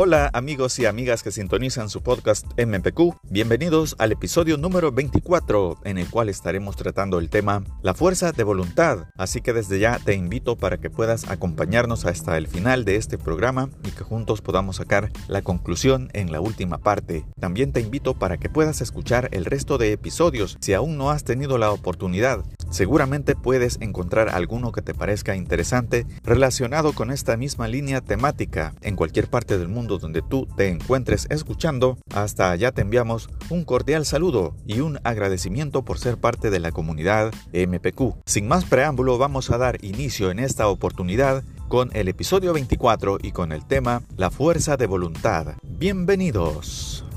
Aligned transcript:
Hola 0.00 0.30
amigos 0.32 0.78
y 0.78 0.86
amigas 0.86 1.24
que 1.24 1.32
sintonizan 1.32 1.90
su 1.90 2.04
podcast 2.04 2.46
MPQ, 2.56 3.16
bienvenidos 3.30 3.96
al 3.98 4.12
episodio 4.12 4.56
número 4.56 4.92
24 4.92 5.80
en 5.82 5.98
el 5.98 6.08
cual 6.08 6.28
estaremos 6.28 6.76
tratando 6.76 7.18
el 7.18 7.30
tema 7.30 7.64
la 7.82 7.94
fuerza 7.94 8.30
de 8.30 8.44
voluntad, 8.44 9.08
así 9.16 9.40
que 9.40 9.52
desde 9.52 9.80
ya 9.80 9.98
te 9.98 10.14
invito 10.14 10.54
para 10.54 10.78
que 10.78 10.88
puedas 10.88 11.28
acompañarnos 11.28 12.04
hasta 12.04 12.38
el 12.38 12.46
final 12.46 12.84
de 12.84 12.94
este 12.94 13.18
programa 13.18 13.70
y 13.82 13.90
que 13.90 14.04
juntos 14.04 14.40
podamos 14.40 14.76
sacar 14.76 15.10
la 15.26 15.42
conclusión 15.42 16.10
en 16.12 16.30
la 16.30 16.40
última 16.40 16.78
parte. 16.78 17.24
También 17.40 17.72
te 17.72 17.80
invito 17.80 18.14
para 18.14 18.36
que 18.36 18.48
puedas 18.48 18.80
escuchar 18.80 19.28
el 19.32 19.46
resto 19.46 19.78
de 19.78 19.90
episodios 19.90 20.58
si 20.60 20.74
aún 20.74 20.96
no 20.96 21.10
has 21.10 21.24
tenido 21.24 21.58
la 21.58 21.72
oportunidad. 21.72 22.44
Seguramente 22.70 23.34
puedes 23.34 23.78
encontrar 23.80 24.28
alguno 24.28 24.72
que 24.72 24.82
te 24.82 24.94
parezca 24.94 25.36
interesante 25.36 26.06
relacionado 26.22 26.92
con 26.92 27.10
esta 27.10 27.36
misma 27.36 27.66
línea 27.66 28.00
temática 28.00 28.74
en 28.82 28.94
cualquier 28.94 29.28
parte 29.28 29.58
del 29.58 29.68
mundo 29.68 29.98
donde 29.98 30.22
tú 30.22 30.46
te 30.56 30.68
encuentres 30.68 31.26
escuchando, 31.30 31.98
hasta 32.14 32.50
allá 32.50 32.72
te 32.72 32.82
enviamos 32.82 33.30
un 33.48 33.64
cordial 33.64 34.04
saludo 34.04 34.54
y 34.66 34.80
un 34.80 34.98
agradecimiento 35.04 35.84
por 35.84 35.98
ser 35.98 36.18
parte 36.18 36.50
de 36.50 36.60
la 36.60 36.72
comunidad 36.72 37.32
MPQ. 37.52 38.16
Sin 38.26 38.48
más 38.48 38.64
preámbulo, 38.64 39.18
vamos 39.18 39.50
a 39.50 39.58
dar 39.58 39.82
inicio 39.82 40.30
en 40.30 40.38
esta 40.38 40.68
oportunidad 40.68 41.42
con 41.68 41.90
el 41.94 42.08
episodio 42.08 42.52
24 42.52 43.18
y 43.22 43.32
con 43.32 43.52
el 43.52 43.64
tema 43.66 44.02
La 44.16 44.30
fuerza 44.30 44.76
de 44.76 44.86
voluntad. 44.86 45.54
Bienvenidos. 45.62 47.07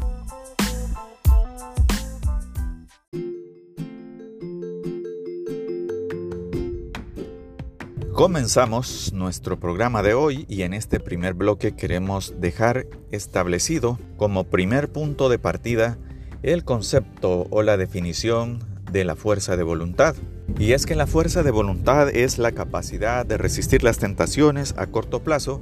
Comenzamos 8.21 9.13
nuestro 9.13 9.59
programa 9.59 10.03
de 10.03 10.13
hoy 10.13 10.45
y 10.47 10.61
en 10.61 10.75
este 10.75 11.00
primer 11.00 11.33
bloque 11.33 11.72
queremos 11.75 12.36
dejar 12.39 12.86
establecido 13.09 13.97
como 14.16 14.44
primer 14.44 14.91
punto 14.91 15.28
de 15.28 15.39
partida 15.39 15.97
el 16.44 16.63
concepto 16.63 17.47
o 17.50 17.63
la 17.63 17.78
definición 17.78 18.59
de 18.91 19.05
la 19.05 19.16
fuerza 19.16 19.58
de 19.58 19.63
voluntad. 19.63 20.16
Y 20.59 20.73
es 20.73 20.86
que 20.86 20.94
la 20.94 21.08
fuerza 21.08 21.41
de 21.41 21.50
voluntad 21.50 22.09
es 22.09 22.38
la 22.38 22.52
capacidad 22.52 23.25
de 23.25 23.39
resistir 23.39 23.81
las 23.81 23.97
tentaciones 23.97 24.75
a 24.78 24.85
corto 24.85 25.23
plazo 25.23 25.59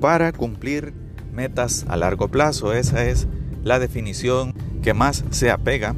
para 0.00 0.32
cumplir 0.32 0.94
metas 1.32 1.86
a 1.86 1.96
largo 1.96 2.26
plazo. 2.26 2.72
Esa 2.72 3.04
es 3.04 3.28
la 3.62 3.78
definición 3.78 4.54
que 4.82 4.92
más 4.92 5.24
se 5.30 5.52
apega 5.52 5.94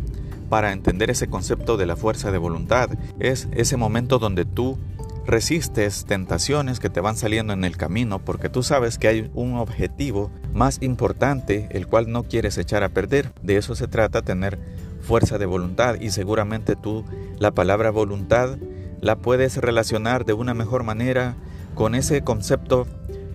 para 0.51 0.73
entender 0.73 1.11
ese 1.11 1.29
concepto 1.29 1.79
de 1.79 1.87
la 1.87 1.97
fuerza 1.97 2.31
de 2.31 2.37
voluntad. 2.37 2.91
Es 3.19 3.49
ese 3.53 3.79
momento 3.79 4.19
donde 4.19 4.45
tú 4.45 4.79
resistes 5.27 6.05
tentaciones 6.05 6.81
que 6.81 6.91
te 6.91 7.01
van 7.01 7.17
saliendo 7.17 7.53
en 7.53 7.65
el 7.65 7.77
camino 7.77 8.19
porque 8.19 8.49
tú 8.49 8.63
sabes 8.63 8.99
que 8.99 9.09
hay 9.09 9.31
un 9.35 9.57
objetivo 9.57 10.31
más 10.53 10.83
importante 10.83 11.69
el 11.71 11.87
cual 11.87 12.11
no 12.11 12.25
quieres 12.25 12.59
echar 12.59 12.83
a 12.83 12.91
perder. 12.91 13.33
De 13.43 13.57
eso 13.57 13.75
se 13.75 13.89
trata, 13.89 14.23
tener 14.23 14.59
fuerza 15.01 15.39
de 15.39 15.47
voluntad 15.47 15.97
y 16.01 16.11
seguramente 16.11 16.77
tú 16.77 17.05
la 17.39 17.53
palabra 17.53 17.91
voluntad 17.91 18.57
la 19.01 19.17
puedes 19.17 19.57
relacionar 19.59 20.25
de 20.25 20.33
una 20.33 20.55
mejor 20.55 20.83
manera 20.83 21.37
con 21.75 21.95
ese 21.95 22.23
concepto 22.23 22.87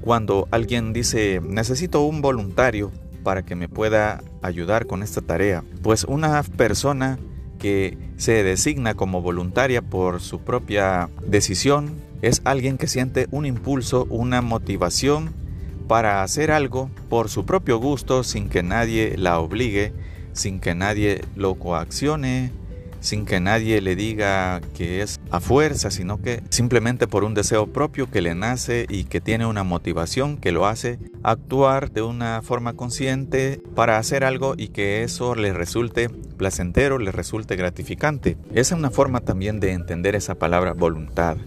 cuando 0.01 0.47
alguien 0.51 0.93
dice 0.93 1.41
necesito 1.43 2.01
un 2.01 2.21
voluntario 2.21 2.91
para 3.23 3.43
que 3.43 3.55
me 3.55 3.67
pueda 3.67 4.23
ayudar 4.41 4.87
con 4.87 5.03
esta 5.03 5.21
tarea. 5.21 5.63
Pues 5.83 6.05
una 6.05 6.41
persona 6.43 7.19
que 7.59 7.97
se 8.17 8.43
designa 8.43 8.95
como 8.95 9.21
voluntaria 9.21 9.83
por 9.83 10.21
su 10.21 10.39
propia 10.39 11.09
decisión 11.27 11.93
es 12.21 12.41
alguien 12.43 12.77
que 12.77 12.87
siente 12.87 13.27
un 13.31 13.45
impulso, 13.45 14.07
una 14.09 14.41
motivación 14.41 15.33
para 15.87 16.23
hacer 16.23 16.51
algo 16.51 16.89
por 17.09 17.29
su 17.29 17.45
propio 17.45 17.77
gusto 17.77 18.23
sin 18.23 18.49
que 18.49 18.63
nadie 18.63 19.15
la 19.17 19.39
obligue, 19.39 19.93
sin 20.33 20.59
que 20.59 20.75
nadie 20.75 21.21
lo 21.35 21.55
coaccione, 21.55 22.51
sin 22.99 23.25
que 23.25 23.39
nadie 23.39 23.81
le 23.81 23.95
diga 23.95 24.61
que 24.75 25.01
es 25.01 25.18
a 25.31 25.39
fuerza, 25.39 25.91
sino 25.91 26.21
que 26.21 26.41
simplemente 26.49 27.07
por 27.07 27.23
un 27.23 27.33
deseo 27.33 27.67
propio 27.67 28.09
que 28.09 28.21
le 28.21 28.35
nace 28.35 28.85
y 28.89 29.03
que 29.03 29.21
tiene 29.21 29.45
una 29.45 29.63
motivación 29.63 30.37
que 30.37 30.51
lo 30.51 30.65
hace 30.65 30.99
actuar 31.23 31.91
de 31.91 32.01
una 32.01 32.41
forma 32.41 32.73
consciente 32.73 33.61
para 33.75 33.97
hacer 33.97 34.23
algo 34.23 34.55
y 34.57 34.69
que 34.69 35.03
eso 35.03 35.35
le 35.35 35.53
resulte 35.53 36.09
placentero, 36.09 36.97
le 36.97 37.11
resulte 37.11 37.55
gratificante. 37.55 38.37
Esa 38.51 38.75
es 38.75 38.79
una 38.79 38.91
forma 38.91 39.21
también 39.21 39.59
de 39.59 39.73
entender 39.73 40.15
esa 40.15 40.35
palabra 40.35 40.73
voluntad. 40.73 41.37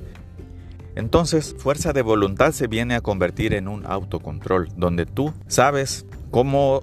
Entonces, 0.94 1.56
fuerza 1.59 1.92
de 1.92 2.03
voluntad 2.03 2.53
se 2.53 2.66
viene 2.66 2.94
a 2.94 3.00
convertir 3.00 3.54
en 3.54 3.66
un 3.66 3.87
autocontrol, 3.87 4.69
donde 4.76 5.06
tú 5.06 5.32
sabes 5.47 6.04
cómo 6.31 6.82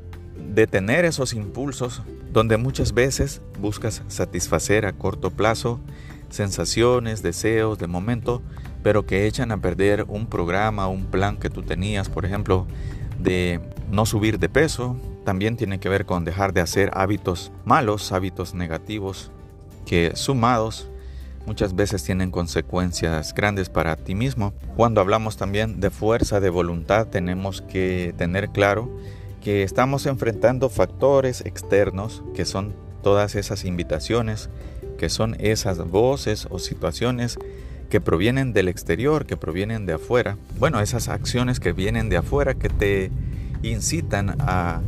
detener 0.53 1.05
esos 1.05 1.33
impulsos 1.33 2.01
donde 2.31 2.57
muchas 2.57 2.93
veces 2.93 3.41
buscas 3.59 4.03
satisfacer 4.07 4.85
a 4.85 4.93
corto 4.93 5.31
plazo 5.31 5.79
sensaciones, 6.29 7.21
deseos 7.21 7.77
de 7.79 7.87
momento, 7.87 8.41
pero 8.83 9.05
que 9.05 9.27
echan 9.27 9.51
a 9.51 9.61
perder 9.61 10.05
un 10.07 10.27
programa, 10.27 10.87
un 10.87 11.05
plan 11.05 11.37
que 11.37 11.49
tú 11.49 11.63
tenías, 11.63 12.09
por 12.09 12.25
ejemplo, 12.25 12.65
de 13.19 13.59
no 13.91 14.05
subir 14.05 14.39
de 14.39 14.49
peso, 14.49 14.97
también 15.25 15.57
tiene 15.57 15.79
que 15.79 15.89
ver 15.89 16.05
con 16.05 16.25
dejar 16.25 16.53
de 16.53 16.61
hacer 16.61 16.91
hábitos 16.93 17.51
malos, 17.65 18.11
hábitos 18.11 18.53
negativos, 18.53 19.31
que 19.85 20.15
sumados 20.15 20.89
muchas 21.45 21.75
veces 21.75 22.03
tienen 22.03 22.31
consecuencias 22.31 23.33
grandes 23.33 23.69
para 23.69 23.95
ti 23.95 24.15
mismo. 24.15 24.53
Cuando 24.75 25.01
hablamos 25.01 25.35
también 25.35 25.79
de 25.79 25.89
fuerza 25.89 26.39
de 26.39 26.49
voluntad, 26.49 27.07
tenemos 27.07 27.61
que 27.61 28.13
tener 28.17 28.49
claro 28.49 28.89
que 29.41 29.63
estamos 29.63 30.05
enfrentando 30.05 30.69
factores 30.69 31.41
externos 31.41 32.23
que 32.35 32.45
son 32.45 32.75
todas 33.01 33.35
esas 33.35 33.65
invitaciones, 33.65 34.49
que 34.99 35.09
son 35.09 35.37
esas 35.39 35.77
voces 35.89 36.45
o 36.51 36.59
situaciones 36.59 37.39
que 37.89 38.01
provienen 38.01 38.51
del 38.51 38.67
exterior, 38.67 39.25
que 39.25 39.37
provienen 39.37 39.85
de 39.85 39.93
afuera. 39.93 40.35
Bueno, 40.59 40.81
esas 40.81 41.07
acciones 41.07 41.61
que 41.61 41.71
vienen 41.71 42.09
de 42.09 42.17
afuera 42.17 42.53
que 42.53 42.67
te 42.67 43.09
incitan 43.63 44.35
a 44.39 44.81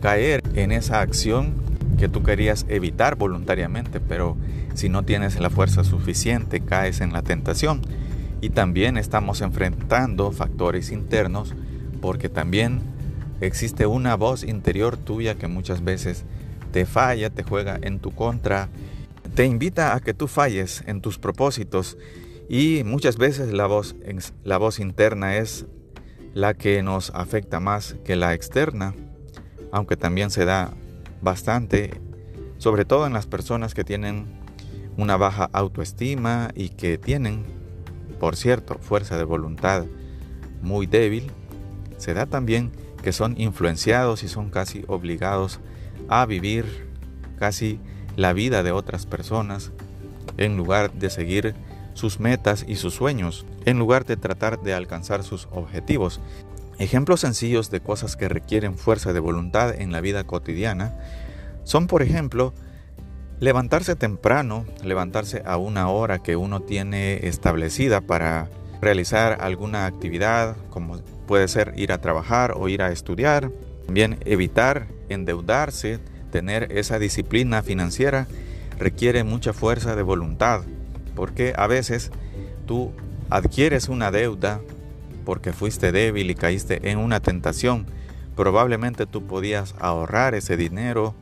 caer 0.00 0.40
en 0.54 0.70
esa 0.70 1.00
acción 1.00 1.52
que 1.98 2.08
tú 2.08 2.22
querías 2.22 2.64
evitar 2.68 3.16
voluntariamente, 3.16 3.98
pero 3.98 4.36
si 4.74 4.88
no 4.88 5.02
tienes 5.02 5.38
la 5.40 5.50
fuerza 5.50 5.82
suficiente 5.82 6.60
caes 6.60 7.00
en 7.00 7.12
la 7.12 7.22
tentación. 7.22 7.82
Y 8.40 8.50
también 8.50 8.96
estamos 8.96 9.40
enfrentando 9.40 10.30
factores 10.30 10.92
internos 10.92 11.54
porque 12.00 12.28
también 12.28 12.82
existe 13.40 13.86
una 13.86 14.14
voz 14.14 14.44
interior 14.44 14.96
tuya 14.96 15.34
que 15.34 15.48
muchas 15.48 15.82
veces 15.82 16.24
te 16.70 16.86
falla, 16.86 17.30
te 17.30 17.42
juega 17.42 17.78
en 17.82 17.98
tu 17.98 18.10
contra, 18.10 18.68
te 19.34 19.46
invita 19.46 19.94
a 19.94 20.00
que 20.00 20.14
tú 20.14 20.28
falles 20.28 20.84
en 20.86 21.00
tus 21.00 21.18
propósitos. 21.18 21.98
Y 22.48 22.82
muchas 22.84 23.16
veces 23.16 23.52
la 23.52 23.66
voz, 23.66 23.96
la 24.44 24.58
voz 24.58 24.78
interna 24.78 25.36
es 25.36 25.66
la 26.34 26.54
que 26.54 26.82
nos 26.82 27.10
afecta 27.10 27.60
más 27.60 27.96
que 28.04 28.16
la 28.16 28.34
externa, 28.34 28.94
aunque 29.72 29.96
también 29.96 30.30
se 30.30 30.44
da 30.44 30.72
bastante, 31.22 32.00
sobre 32.58 32.84
todo 32.84 33.06
en 33.06 33.12
las 33.12 33.26
personas 33.26 33.74
que 33.74 33.84
tienen 33.84 34.26
una 34.96 35.16
baja 35.16 35.48
autoestima 35.52 36.50
y 36.54 36.68
que 36.70 36.98
tienen, 36.98 37.44
por 38.20 38.36
cierto, 38.36 38.78
fuerza 38.78 39.16
de 39.16 39.24
voluntad 39.24 39.86
muy 40.60 40.86
débil, 40.86 41.30
se 41.98 42.14
da 42.14 42.26
también 42.26 42.72
que 43.02 43.12
son 43.12 43.34
influenciados 43.40 44.22
y 44.22 44.28
son 44.28 44.50
casi 44.50 44.84
obligados 44.86 45.60
a 46.08 46.26
vivir 46.26 46.88
casi 47.38 47.80
la 48.16 48.32
vida 48.32 48.62
de 48.62 48.72
otras 48.72 49.06
personas 49.06 49.72
en 50.36 50.56
lugar 50.56 50.92
de 50.92 51.10
seguir 51.10 51.54
sus 51.94 52.18
metas 52.18 52.64
y 52.66 52.76
sus 52.76 52.94
sueños, 52.94 53.46
en 53.64 53.78
lugar 53.78 54.04
de 54.04 54.16
tratar 54.16 54.60
de 54.62 54.74
alcanzar 54.74 55.22
sus 55.22 55.48
objetivos. 55.52 56.20
Ejemplos 56.78 57.20
sencillos 57.20 57.70
de 57.70 57.80
cosas 57.80 58.16
que 58.16 58.28
requieren 58.28 58.76
fuerza 58.76 59.12
de 59.12 59.20
voluntad 59.20 59.74
en 59.80 59.92
la 59.92 60.00
vida 60.00 60.24
cotidiana 60.24 60.92
son, 61.62 61.86
por 61.86 62.02
ejemplo, 62.02 62.52
levantarse 63.38 63.94
temprano, 63.94 64.64
levantarse 64.82 65.42
a 65.46 65.56
una 65.56 65.88
hora 65.88 66.18
que 66.18 66.36
uno 66.36 66.60
tiene 66.60 67.26
establecida 67.28 68.00
para 68.00 68.48
realizar 68.80 69.38
alguna 69.40 69.86
actividad, 69.86 70.56
como 70.70 70.98
Puede 71.26 71.48
ser 71.48 71.72
ir 71.76 71.92
a 71.92 72.00
trabajar 72.00 72.54
o 72.56 72.68
ir 72.68 72.82
a 72.82 72.92
estudiar. 72.92 73.50
También 73.86 74.18
evitar 74.24 74.88
endeudarse, 75.08 76.00
tener 76.34 76.72
esa 76.72 76.98
disciplina 76.98 77.62
financiera 77.62 78.26
requiere 78.76 79.22
mucha 79.22 79.52
fuerza 79.52 79.94
de 79.94 80.02
voluntad, 80.02 80.62
porque 81.14 81.52
a 81.56 81.68
veces 81.68 82.10
tú 82.66 82.90
adquieres 83.30 83.88
una 83.88 84.10
deuda 84.10 84.60
porque 85.24 85.52
fuiste 85.52 85.92
débil 85.92 86.28
y 86.28 86.34
caíste 86.34 86.90
en 86.90 86.98
una 86.98 87.20
tentación. 87.20 87.86
Probablemente 88.34 89.06
tú 89.06 89.24
podías 89.24 89.76
ahorrar 89.78 90.34
ese 90.34 90.56
dinero 90.56 91.14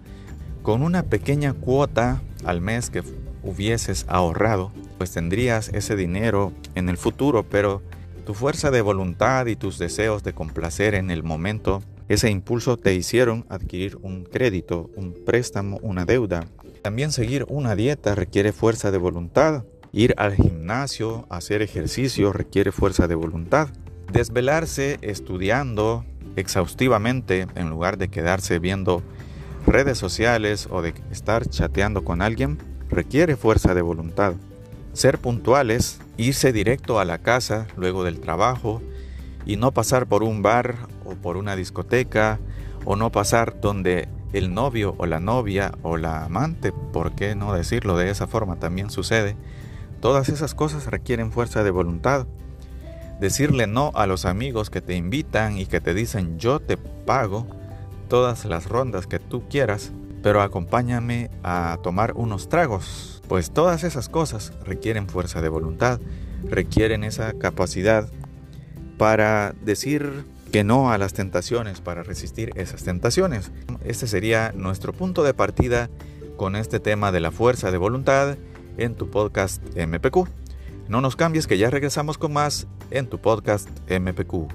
con 0.62 0.82
una 0.82 1.02
pequeña 1.02 1.52
cuota 1.52 2.22
al 2.46 2.62
mes 2.62 2.88
que 2.88 3.02
hubieses 3.42 4.06
ahorrado, 4.08 4.72
pues 4.96 5.12
tendrías 5.12 5.68
ese 5.74 5.94
dinero 5.94 6.54
en 6.74 6.88
el 6.88 6.96
futuro, 6.96 7.42
pero 7.42 7.82
tu 8.24 8.32
fuerza 8.32 8.70
de 8.70 8.80
voluntad 8.80 9.44
y 9.44 9.56
tus 9.56 9.78
deseos 9.78 10.22
de 10.22 10.32
complacer 10.32 10.94
en 10.94 11.10
el 11.10 11.22
momento 11.22 11.82
ese 12.08 12.30
impulso 12.30 12.76
te 12.76 12.94
hicieron 12.94 13.46
adquirir 13.48 13.96
un 14.02 14.24
crédito, 14.24 14.90
un 14.96 15.14
préstamo, 15.24 15.78
una 15.82 16.04
deuda. 16.04 16.46
También 16.82 17.12
seguir 17.12 17.46
una 17.48 17.74
dieta 17.74 18.14
requiere 18.14 18.52
fuerza 18.52 18.90
de 18.90 18.98
voluntad. 18.98 19.64
Ir 19.92 20.14
al 20.16 20.34
gimnasio, 20.34 21.26
hacer 21.30 21.62
ejercicio 21.62 22.32
requiere 22.32 22.72
fuerza 22.72 23.06
de 23.06 23.14
voluntad. 23.14 23.68
Desvelarse 24.12 24.98
estudiando 25.02 26.04
exhaustivamente 26.36 27.46
en 27.54 27.70
lugar 27.70 27.98
de 27.98 28.08
quedarse 28.08 28.58
viendo 28.58 29.02
redes 29.66 29.98
sociales 29.98 30.68
o 30.70 30.82
de 30.82 30.94
estar 31.10 31.46
chateando 31.46 32.04
con 32.04 32.22
alguien 32.22 32.58
requiere 32.88 33.36
fuerza 33.36 33.74
de 33.74 33.82
voluntad. 33.82 34.34
Ser 34.92 35.18
puntuales, 35.18 35.98
irse 36.16 36.52
directo 36.52 36.98
a 36.98 37.04
la 37.04 37.18
casa 37.18 37.66
luego 37.76 38.04
del 38.04 38.20
trabajo 38.20 38.82
y 39.44 39.56
no 39.56 39.72
pasar 39.72 40.06
por 40.06 40.22
un 40.22 40.42
bar 40.42 40.76
o 41.04 41.14
por 41.14 41.36
una 41.36 41.56
discoteca 41.56 42.38
o 42.84 42.96
no 42.96 43.10
pasar 43.10 43.60
donde 43.60 44.08
el 44.32 44.54
novio 44.54 44.94
o 44.98 45.06
la 45.06 45.20
novia 45.20 45.72
o 45.82 45.96
la 45.96 46.24
amante, 46.24 46.72
¿por 46.72 47.12
qué 47.12 47.34
no 47.34 47.52
decirlo 47.52 47.96
de 47.96 48.10
esa 48.10 48.26
forma? 48.26 48.56
También 48.56 48.90
sucede. 48.90 49.36
Todas 50.00 50.28
esas 50.28 50.54
cosas 50.54 50.86
requieren 50.86 51.32
fuerza 51.32 51.62
de 51.62 51.70
voluntad. 51.70 52.26
Decirle 53.20 53.66
no 53.66 53.92
a 53.94 54.06
los 54.06 54.24
amigos 54.24 54.70
que 54.70 54.80
te 54.80 54.96
invitan 54.96 55.58
y 55.58 55.66
que 55.66 55.80
te 55.80 55.94
dicen 55.94 56.38
yo 56.38 56.58
te 56.60 56.76
pago 56.76 57.46
todas 58.08 58.44
las 58.44 58.68
rondas 58.68 59.06
que 59.06 59.20
tú 59.20 59.48
quieras, 59.48 59.92
pero 60.22 60.42
acompáñame 60.42 61.30
a 61.44 61.78
tomar 61.82 62.14
unos 62.14 62.48
tragos. 62.48 63.22
Pues 63.28 63.52
todas 63.52 63.84
esas 63.84 64.08
cosas 64.08 64.52
requieren 64.64 65.08
fuerza 65.08 65.40
de 65.40 65.48
voluntad, 65.48 66.00
requieren 66.44 67.04
esa 67.04 67.32
capacidad 67.34 68.08
para 69.02 69.52
decir 69.64 70.24
que 70.52 70.62
no 70.62 70.92
a 70.92 70.96
las 70.96 71.12
tentaciones, 71.12 71.80
para 71.80 72.04
resistir 72.04 72.52
esas 72.54 72.84
tentaciones. 72.84 73.50
Este 73.84 74.06
sería 74.06 74.52
nuestro 74.54 74.92
punto 74.92 75.24
de 75.24 75.34
partida 75.34 75.90
con 76.36 76.54
este 76.54 76.78
tema 76.78 77.10
de 77.10 77.18
la 77.18 77.32
fuerza 77.32 77.72
de 77.72 77.78
voluntad 77.78 78.36
en 78.78 78.94
tu 78.94 79.10
podcast 79.10 79.60
MPQ. 79.76 80.28
No 80.86 81.00
nos 81.00 81.16
cambies 81.16 81.48
que 81.48 81.58
ya 81.58 81.68
regresamos 81.68 82.16
con 82.16 82.32
más 82.32 82.68
en 82.92 83.08
tu 83.08 83.18
podcast 83.18 83.68
MPQ. 83.90 84.46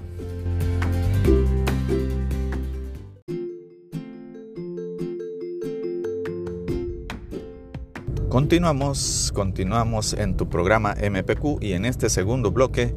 Continuamos, 8.30 9.30
continuamos 9.34 10.14
en 10.14 10.38
tu 10.38 10.48
programa 10.48 10.94
MPQ 10.94 11.62
y 11.62 11.74
en 11.74 11.84
este 11.84 12.08
segundo 12.08 12.50
bloque 12.50 12.94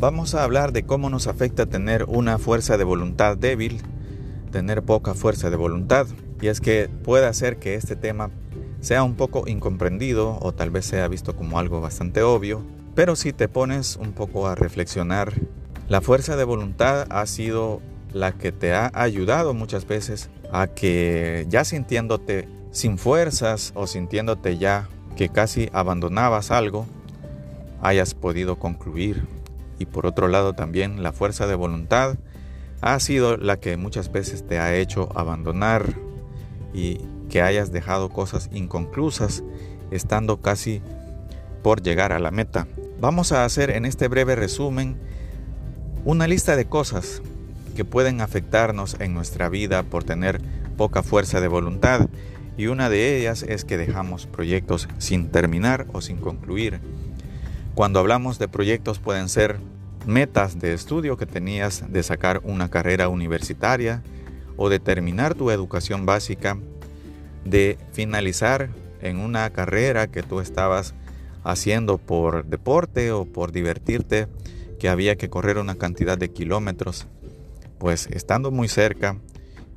vamos 0.00 0.34
a 0.34 0.42
hablar 0.44 0.72
de 0.72 0.84
cómo 0.84 1.10
nos 1.10 1.26
afecta 1.26 1.66
tener 1.66 2.04
una 2.04 2.38
fuerza 2.38 2.78
de 2.78 2.84
voluntad 2.84 3.36
débil, 3.36 3.82
tener 4.50 4.82
poca 4.82 5.12
fuerza 5.12 5.50
de 5.50 5.56
voluntad. 5.56 6.06
Y 6.40 6.46
es 6.46 6.62
que 6.62 6.88
puede 7.04 7.26
hacer 7.26 7.58
que 7.58 7.74
este 7.74 7.96
tema 7.96 8.30
sea 8.80 9.02
un 9.02 9.14
poco 9.14 9.46
incomprendido 9.46 10.38
o 10.40 10.52
tal 10.52 10.70
vez 10.70 10.86
sea 10.86 11.06
visto 11.06 11.36
como 11.36 11.58
algo 11.58 11.82
bastante 11.82 12.22
obvio, 12.22 12.62
pero 12.94 13.14
si 13.14 13.34
te 13.34 13.46
pones 13.46 13.96
un 13.96 14.12
poco 14.12 14.48
a 14.48 14.54
reflexionar, 14.54 15.34
la 15.86 16.00
fuerza 16.00 16.34
de 16.34 16.44
voluntad 16.44 17.06
ha 17.10 17.26
sido 17.26 17.82
la 18.14 18.32
que 18.32 18.52
te 18.52 18.72
ha 18.72 18.90
ayudado 18.94 19.52
muchas 19.52 19.86
veces 19.86 20.30
a 20.50 20.66
que 20.68 21.44
ya 21.50 21.64
sintiéndote 21.64 22.48
sin 22.70 22.96
fuerzas 22.96 23.72
o 23.74 23.86
sintiéndote 23.86 24.56
ya 24.56 24.88
que 25.14 25.28
casi 25.28 25.68
abandonabas 25.74 26.50
algo, 26.50 26.86
hayas 27.82 28.14
podido 28.14 28.58
concluir. 28.58 29.39
Y 29.80 29.86
por 29.86 30.06
otro 30.06 30.28
lado 30.28 30.52
también 30.52 31.02
la 31.02 31.12
fuerza 31.12 31.48
de 31.48 31.56
voluntad 31.56 32.16
ha 32.82 33.00
sido 33.00 33.36
la 33.36 33.58
que 33.58 33.76
muchas 33.76 34.12
veces 34.12 34.46
te 34.46 34.58
ha 34.58 34.76
hecho 34.76 35.08
abandonar 35.16 35.94
y 36.72 37.00
que 37.28 37.42
hayas 37.42 37.72
dejado 37.72 38.10
cosas 38.10 38.50
inconclusas 38.52 39.42
estando 39.90 40.40
casi 40.40 40.82
por 41.62 41.82
llegar 41.82 42.12
a 42.12 42.18
la 42.18 42.30
meta. 42.30 42.68
Vamos 43.00 43.32
a 43.32 43.44
hacer 43.44 43.70
en 43.70 43.86
este 43.86 44.06
breve 44.08 44.36
resumen 44.36 44.96
una 46.04 46.26
lista 46.26 46.56
de 46.56 46.66
cosas 46.66 47.22
que 47.74 47.84
pueden 47.84 48.20
afectarnos 48.20 48.96
en 49.00 49.14
nuestra 49.14 49.48
vida 49.48 49.82
por 49.82 50.04
tener 50.04 50.40
poca 50.76 51.02
fuerza 51.02 51.40
de 51.40 51.48
voluntad 51.48 52.08
y 52.56 52.66
una 52.66 52.90
de 52.90 53.16
ellas 53.16 53.42
es 53.42 53.64
que 53.64 53.78
dejamos 53.78 54.26
proyectos 54.26 54.88
sin 54.98 55.30
terminar 55.30 55.86
o 55.94 56.02
sin 56.02 56.18
concluir. 56.18 56.80
Cuando 57.80 57.98
hablamos 57.98 58.38
de 58.38 58.46
proyectos 58.46 58.98
pueden 58.98 59.30
ser 59.30 59.58
metas 60.04 60.58
de 60.58 60.74
estudio 60.74 61.16
que 61.16 61.24
tenías 61.24 61.90
de 61.90 62.02
sacar 62.02 62.42
una 62.44 62.68
carrera 62.68 63.08
universitaria 63.08 64.02
o 64.58 64.68
de 64.68 64.78
terminar 64.78 65.34
tu 65.34 65.50
educación 65.50 66.04
básica, 66.04 66.58
de 67.46 67.78
finalizar 67.92 68.68
en 69.00 69.16
una 69.16 69.48
carrera 69.48 70.08
que 70.08 70.22
tú 70.22 70.40
estabas 70.40 70.92
haciendo 71.42 71.96
por 71.96 72.44
deporte 72.44 73.12
o 73.12 73.24
por 73.24 73.50
divertirte, 73.50 74.28
que 74.78 74.90
había 74.90 75.16
que 75.16 75.30
correr 75.30 75.56
una 75.56 75.76
cantidad 75.76 76.18
de 76.18 76.30
kilómetros, 76.30 77.06
pues 77.78 78.08
estando 78.08 78.50
muy 78.50 78.68
cerca 78.68 79.16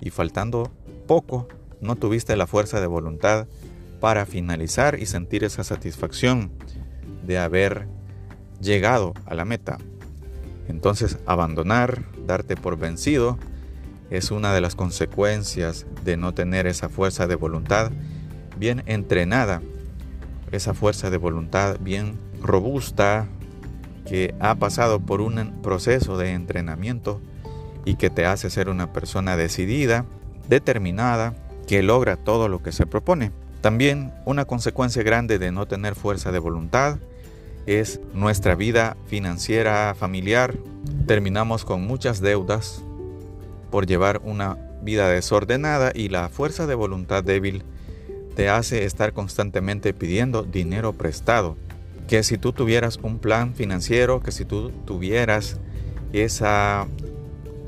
y 0.02 0.10
faltando 0.10 0.74
poco, 1.08 1.48
no 1.80 1.96
tuviste 1.96 2.36
la 2.36 2.48
fuerza 2.48 2.82
de 2.82 2.88
voluntad 2.88 3.48
para 4.02 4.26
finalizar 4.26 5.00
y 5.00 5.06
sentir 5.06 5.46
esa 5.46 5.64
satisfacción 5.64 6.52
de 7.26 7.40
haber 7.40 7.88
llegado 8.62 9.14
a 9.26 9.36
la 9.36 9.46
meta. 9.46 9.78
Entonces 10.68 11.18
abandonar, 11.26 12.04
darte 12.26 12.56
por 12.56 12.78
vencido, 12.78 13.38
es 14.10 14.32
una 14.32 14.54
de 14.54 14.62
las 14.62 14.76
consecuencias 14.76 15.86
de 16.04 16.18
no 16.18 16.34
tener 16.34 16.68
esa 16.68 16.90
fuerza 16.90 17.28
de 17.28 17.36
voluntad 17.36 17.92
bien 18.58 18.84
entrenada, 18.86 19.62
esa 20.52 20.74
fuerza 20.74 21.10
de 21.10 21.18
voluntad 21.18 21.78
bien 21.80 22.18
robusta 22.42 23.28
que 24.06 24.36
ha 24.40 24.56
pasado 24.56 25.00
por 25.00 25.22
un 25.22 25.62
proceso 25.62 26.18
de 26.18 26.34
entrenamiento 26.34 27.22
y 27.86 27.96
que 27.96 28.10
te 28.10 28.26
hace 28.26 28.50
ser 28.50 28.70
una 28.70 28.94
persona 28.94 29.36
decidida, 29.36 30.06
determinada 30.48 31.34
que 31.68 31.82
logra 31.82 32.18
todo 32.18 32.48
lo 32.50 32.62
que 32.62 32.72
se 32.72 32.86
propone. 32.86 33.32
También 33.62 34.14
una 34.26 34.46
consecuencia 34.46 35.04
grande 35.04 35.40
de 35.40 35.52
no 35.52 35.66
tener 35.66 35.96
fuerza 35.96 36.32
de 36.32 36.40
voluntad 36.40 37.00
es 37.66 38.00
nuestra 38.14 38.56
vida 38.56 38.98
financiera 39.08 39.96
familiar. 39.98 40.56
Terminamos 41.08 41.66
con 41.66 41.86
muchas 41.86 42.22
deudas 42.22 42.84
por 43.72 43.86
llevar 43.88 44.22
una 44.24 44.58
vida 44.82 45.08
desordenada 45.10 45.92
y 45.96 46.10
la 46.10 46.30
fuerza 46.30 46.68
de 46.68 46.76
voluntad 46.76 47.24
débil 47.24 47.64
te 48.36 48.50
hace 48.50 48.86
estar 48.86 49.14
constantemente 49.14 49.94
pidiendo 49.94 50.44
dinero 50.44 50.94
prestado. 50.94 51.56
Que 52.08 52.24
si 52.24 52.38
tú 52.38 52.52
tuvieras 52.52 53.00
un 53.02 53.20
plan 53.20 53.54
financiero, 53.54 54.22
que 54.22 54.32
si 54.32 54.46
tú 54.46 54.72
tuvieras 54.86 55.58
esa 56.12 56.88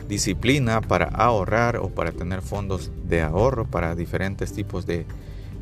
disciplina 0.07 0.81
para 0.81 1.05
ahorrar 1.05 1.77
o 1.77 1.89
para 1.89 2.11
tener 2.11 2.41
fondos 2.41 2.91
de 3.07 3.21
ahorro 3.21 3.65
para 3.65 3.95
diferentes 3.95 4.53
tipos 4.53 4.85
de 4.85 5.05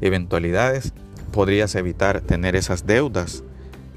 eventualidades, 0.02 0.92
podrías 1.32 1.76
evitar 1.76 2.22
tener 2.22 2.56
esas 2.56 2.86
deudas. 2.86 3.44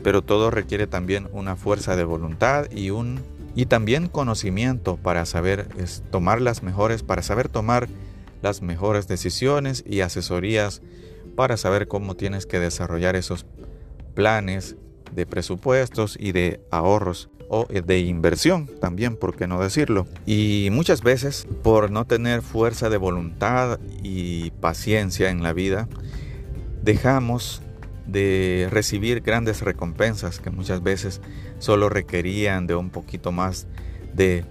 Pero 0.07 0.23
todo 0.23 0.53
requiere 0.53 0.87
también 0.87 1.29
una 1.33 1.57
fuerza 1.57 1.97
de 1.97 2.05
voluntad 2.05 2.71
y 2.71 2.91
un 2.91 3.25
y 3.57 3.67
también 3.67 4.07
conocimiento 4.07 4.99
para 4.99 5.27
saber 5.27 5.67
tomar 6.13 6.41
las 6.41 6.63
mejores, 6.63 7.03
para 7.03 7.23
saber 7.23 7.49
tomar 7.49 7.89
las 8.41 8.63
mejores 8.63 9.09
decisiones 9.09 9.83
y 9.85 10.03
asesorías 10.03 10.81
para 11.35 11.57
saber 11.57 11.89
cómo 11.89 12.15
tienes 12.15 12.47
que 12.47 12.61
desarrollar 12.61 13.17
esos 13.17 13.47
planes 14.15 14.77
de 15.13 15.27
presupuestos 15.27 16.17
y 16.21 16.31
de 16.31 16.61
ahorros 16.71 17.29
o 17.49 17.67
de 17.67 17.99
inversión 17.99 18.71
también, 18.81 19.17
por 19.17 19.35
qué 19.35 19.49
no 19.49 19.61
decirlo. 19.61 20.07
Y 20.25 20.69
muchas 20.71 21.03
veces 21.03 21.49
por 21.65 21.91
no 21.91 22.05
tener 22.05 22.43
fuerza 22.43 22.91
de 22.91 22.97
voluntad 22.97 23.81
y 24.05 24.53
paciencia 24.53 25.31
en 25.31 25.43
la 25.43 25.53
vida, 25.53 25.89
dejamos 26.85 27.61
de 28.07 28.69
recibir 28.71 29.21
grandes 29.21 29.63
recompensas 29.63 30.39
que 30.39 30.51
muchas 30.51 30.83
veces 30.83 31.21
solo 31.59 31.89
requerían 31.89 32.67
de 32.67 32.75
un 32.75 32.91
poquito 32.91 33.33
más 33.33 33.67
de 34.15 34.45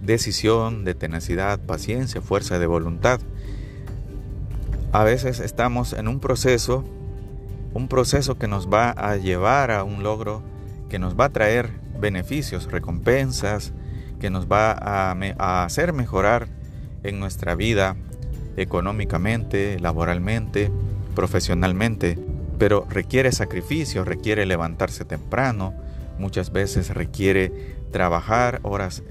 decisión, 0.00 0.84
de 0.84 0.94
tenacidad, 0.94 1.58
paciencia, 1.60 2.20
fuerza 2.20 2.58
de 2.58 2.66
voluntad. 2.66 3.20
A 4.92 5.04
veces 5.04 5.40
estamos 5.40 5.92
en 5.92 6.08
un 6.08 6.20
proceso, 6.20 6.84
un 7.72 7.88
proceso 7.88 8.38
que 8.38 8.48
nos 8.48 8.68
va 8.68 8.90
a 8.90 9.16
llevar 9.16 9.70
a 9.70 9.82
un 9.84 10.02
logro, 10.02 10.42
que 10.88 10.98
nos 10.98 11.18
va 11.18 11.26
a 11.26 11.32
traer 11.32 11.70
beneficios, 11.98 12.70
recompensas, 12.70 13.72
que 14.20 14.30
nos 14.30 14.46
va 14.46 14.72
a, 14.72 15.64
hacer 15.64 15.92
mejorar 15.92 16.48
en 17.02 17.18
nuestra 17.18 17.54
vida 17.54 17.96
económicamente, 18.56 19.78
laboralmente, 19.80 20.70
profesionalmente, 21.14 22.18
pero 22.58 22.86
requiere 22.88 23.32
sacrificio, 23.32 24.04
requiere 24.04 24.46
levantarse 24.46 25.04
temprano, 25.04 25.74
muchas 26.18 26.52
veces 26.52 26.90
requiere 26.90 27.76
trabajar 27.90 28.60
horas 28.62 29.02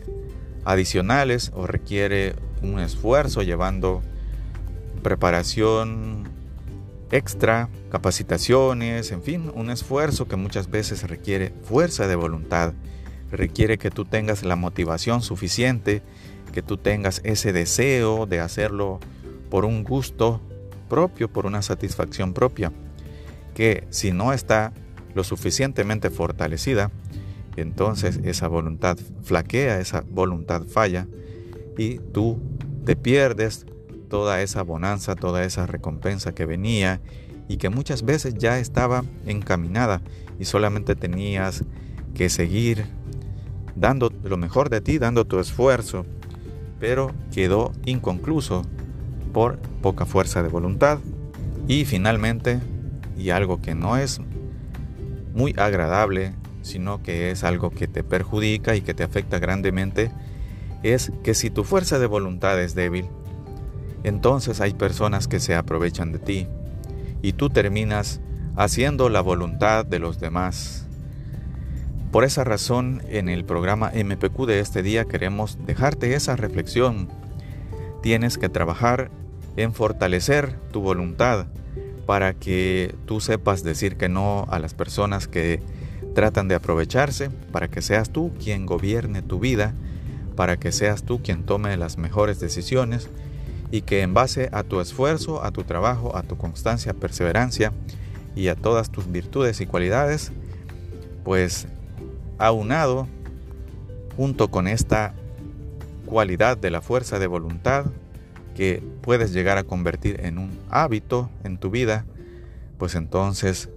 adicionales 0.65 1.51
o 1.53 1.67
requiere 1.67 2.35
un 2.61 2.79
esfuerzo, 2.79 3.41
llevando 3.41 4.01
preparación 5.01 6.23
extra, 7.11 7.69
capacitaciones, 7.91 9.11
en 9.11 9.21
fin, 9.21 9.51
un 9.53 9.69
esfuerzo 9.69 10.27
que 10.27 10.35
muchas 10.35 10.71
veces 10.71 11.07
requiere 11.07 11.53
fuerza 11.63 12.07
de 12.07 12.15
voluntad, 12.15 12.73
requiere 13.31 13.77
que 13.77 13.91
tú 13.91 14.05
tengas 14.05 14.43
la 14.43 14.55
motivación 14.55 15.21
suficiente, 15.21 16.01
que 16.53 16.61
tú 16.61 16.77
tengas 16.77 17.21
ese 17.23 17.53
deseo 17.53 18.25
de 18.25 18.39
hacerlo 18.39 18.99
por 19.49 19.65
un 19.65 19.83
gusto 19.83 20.41
propio, 20.89 21.31
por 21.31 21.45
una 21.45 21.61
satisfacción 21.61 22.33
propia, 22.33 22.71
que 23.53 23.85
si 23.89 24.11
no 24.11 24.33
está 24.33 24.73
lo 25.13 25.23
suficientemente 25.23 26.09
fortalecida, 26.09 26.91
entonces 27.55 28.19
esa 28.23 28.47
voluntad 28.47 28.97
flaquea, 29.23 29.79
esa 29.79 30.01
voluntad 30.01 30.63
falla 30.63 31.07
y 31.77 31.99
tú 31.99 32.39
te 32.85 32.95
pierdes 32.95 33.65
toda 34.09 34.41
esa 34.41 34.61
bonanza, 34.63 35.15
toda 35.15 35.43
esa 35.43 35.65
recompensa 35.65 36.33
que 36.33 36.45
venía 36.45 37.01
y 37.47 37.57
que 37.57 37.69
muchas 37.69 38.03
veces 38.03 38.35
ya 38.35 38.59
estaba 38.59 39.03
encaminada 39.25 40.01
y 40.39 40.45
solamente 40.45 40.95
tenías 40.95 41.63
que 42.13 42.29
seguir 42.29 42.85
dando 43.75 44.11
lo 44.23 44.37
mejor 44.37 44.69
de 44.69 44.81
ti, 44.81 44.97
dando 44.97 45.25
tu 45.25 45.39
esfuerzo, 45.39 46.05
pero 46.79 47.11
quedó 47.31 47.71
inconcluso 47.85 48.63
por 49.33 49.57
poca 49.81 50.05
fuerza 50.05 50.43
de 50.43 50.49
voluntad. 50.49 50.99
Y 51.67 51.85
finalmente, 51.85 52.59
y 53.17 53.29
algo 53.29 53.61
que 53.61 53.75
no 53.75 53.97
es 53.97 54.19
muy 55.33 55.53
agradable, 55.57 56.33
sino 56.61 57.01
que 57.03 57.31
es 57.31 57.43
algo 57.43 57.69
que 57.71 57.87
te 57.87 58.03
perjudica 58.03 58.75
y 58.75 58.81
que 58.81 58.93
te 58.93 59.03
afecta 59.03 59.39
grandemente, 59.39 60.11
es 60.83 61.11
que 61.23 61.33
si 61.33 61.49
tu 61.49 61.63
fuerza 61.63 61.99
de 61.99 62.07
voluntad 62.07 62.61
es 62.61 62.75
débil, 62.75 63.07
entonces 64.03 64.61
hay 64.61 64.73
personas 64.73 65.27
que 65.27 65.39
se 65.39 65.55
aprovechan 65.55 66.11
de 66.11 66.19
ti 66.19 66.47
y 67.21 67.33
tú 67.33 67.49
terminas 67.49 68.21
haciendo 68.55 69.09
la 69.09 69.21
voluntad 69.21 69.85
de 69.85 69.99
los 69.99 70.19
demás. 70.19 70.85
Por 72.11 72.23
esa 72.23 72.43
razón, 72.43 73.01
en 73.09 73.27
el 73.27 73.43
programa 73.43 73.91
MPQ 73.91 74.45
de 74.45 74.59
este 74.59 74.83
día 74.83 75.05
queremos 75.05 75.57
dejarte 75.65 76.13
esa 76.13 76.35
reflexión. 76.35 77.09
Tienes 78.03 78.37
que 78.37 78.49
trabajar 78.49 79.09
en 79.55 79.73
fortalecer 79.73 80.59
tu 80.71 80.81
voluntad 80.81 81.47
para 82.05 82.33
que 82.33 82.95
tú 83.05 83.21
sepas 83.21 83.63
decir 83.63 83.97
que 83.97 84.09
no 84.09 84.45
a 84.49 84.59
las 84.59 84.73
personas 84.73 85.27
que 85.27 85.61
tratan 86.13 86.47
de 86.47 86.55
aprovecharse, 86.55 87.29
para 87.51 87.67
que 87.67 87.81
seas 87.81 88.09
tú 88.09 88.31
quien 88.41 88.65
gobierne 88.65 89.21
tu 89.21 89.39
vida, 89.39 89.73
para 90.35 90.57
que 90.57 90.71
seas 90.71 91.03
tú 91.03 91.21
quien 91.21 91.43
tome 91.43 91.75
las 91.77 91.97
mejores 91.97 92.39
decisiones 92.39 93.09
y 93.71 93.81
que 93.81 94.01
en 94.01 94.13
base 94.13 94.49
a 94.51 94.63
tu 94.63 94.81
esfuerzo, 94.81 95.43
a 95.43 95.51
tu 95.51 95.63
trabajo, 95.63 96.15
a 96.15 96.23
tu 96.23 96.37
constancia, 96.37 96.93
perseverancia 96.93 97.71
y 98.35 98.47
a 98.47 98.55
todas 98.55 98.91
tus 98.91 99.11
virtudes 99.11 99.61
y 99.61 99.65
cualidades, 99.65 100.31
pues 101.23 101.67
aunado 102.37 103.07
junto 104.15 104.49
con 104.49 104.67
esta 104.67 105.13
cualidad 106.05 106.57
de 106.57 106.69
la 106.69 106.81
fuerza 106.81 107.17
de 107.17 107.27
voluntad, 107.27 107.85
que 108.53 108.83
puedes 109.01 109.33
llegar 109.33 109.57
a 109.57 109.63
convertir 109.63 110.21
en 110.21 110.37
un 110.37 110.51
hábito 110.69 111.29
en 111.43 111.57
tu 111.57 111.69
vida, 111.69 112.05
pues 112.77 112.95
entonces 112.95 113.69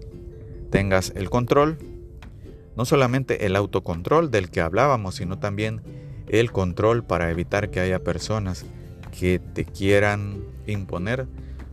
tengas 0.71 1.13
el 1.17 1.31
control, 1.31 1.79
no 2.77 2.85
solamente 2.85 3.47
el 3.47 3.57
autocontrol 3.57 4.31
del 4.31 4.51
que 4.51 4.61
hablábamos, 4.61 5.17
sino 5.17 5.39
también 5.39 5.81
el 6.29 6.53
control 6.53 7.05
para 7.05 7.31
evitar 7.31 7.71
que 7.71 7.81
haya 7.81 8.03
personas 8.03 8.67
que 9.19 9.39
te 9.39 9.65
quieran 9.65 10.43
imponer 10.67 11.27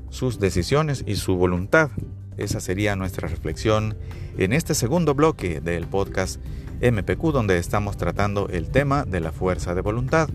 sus 0.09 0.39
decisiones 0.39 1.03
y 1.05 1.15
su 1.15 1.35
voluntad. 1.35 1.89
Esa 2.37 2.59
sería 2.59 2.95
nuestra 2.95 3.27
reflexión 3.27 3.97
en 4.37 4.53
este 4.53 4.75
segundo 4.75 5.13
bloque 5.13 5.59
del 5.59 5.87
podcast 5.87 6.39
MPQ 6.81 7.31
donde 7.31 7.57
estamos 7.57 7.97
tratando 7.97 8.47
el 8.49 8.69
tema 8.69 9.05
de 9.05 9.19
la 9.19 9.31
fuerza 9.31 9.75
de 9.75 9.81
voluntad. 9.81 10.29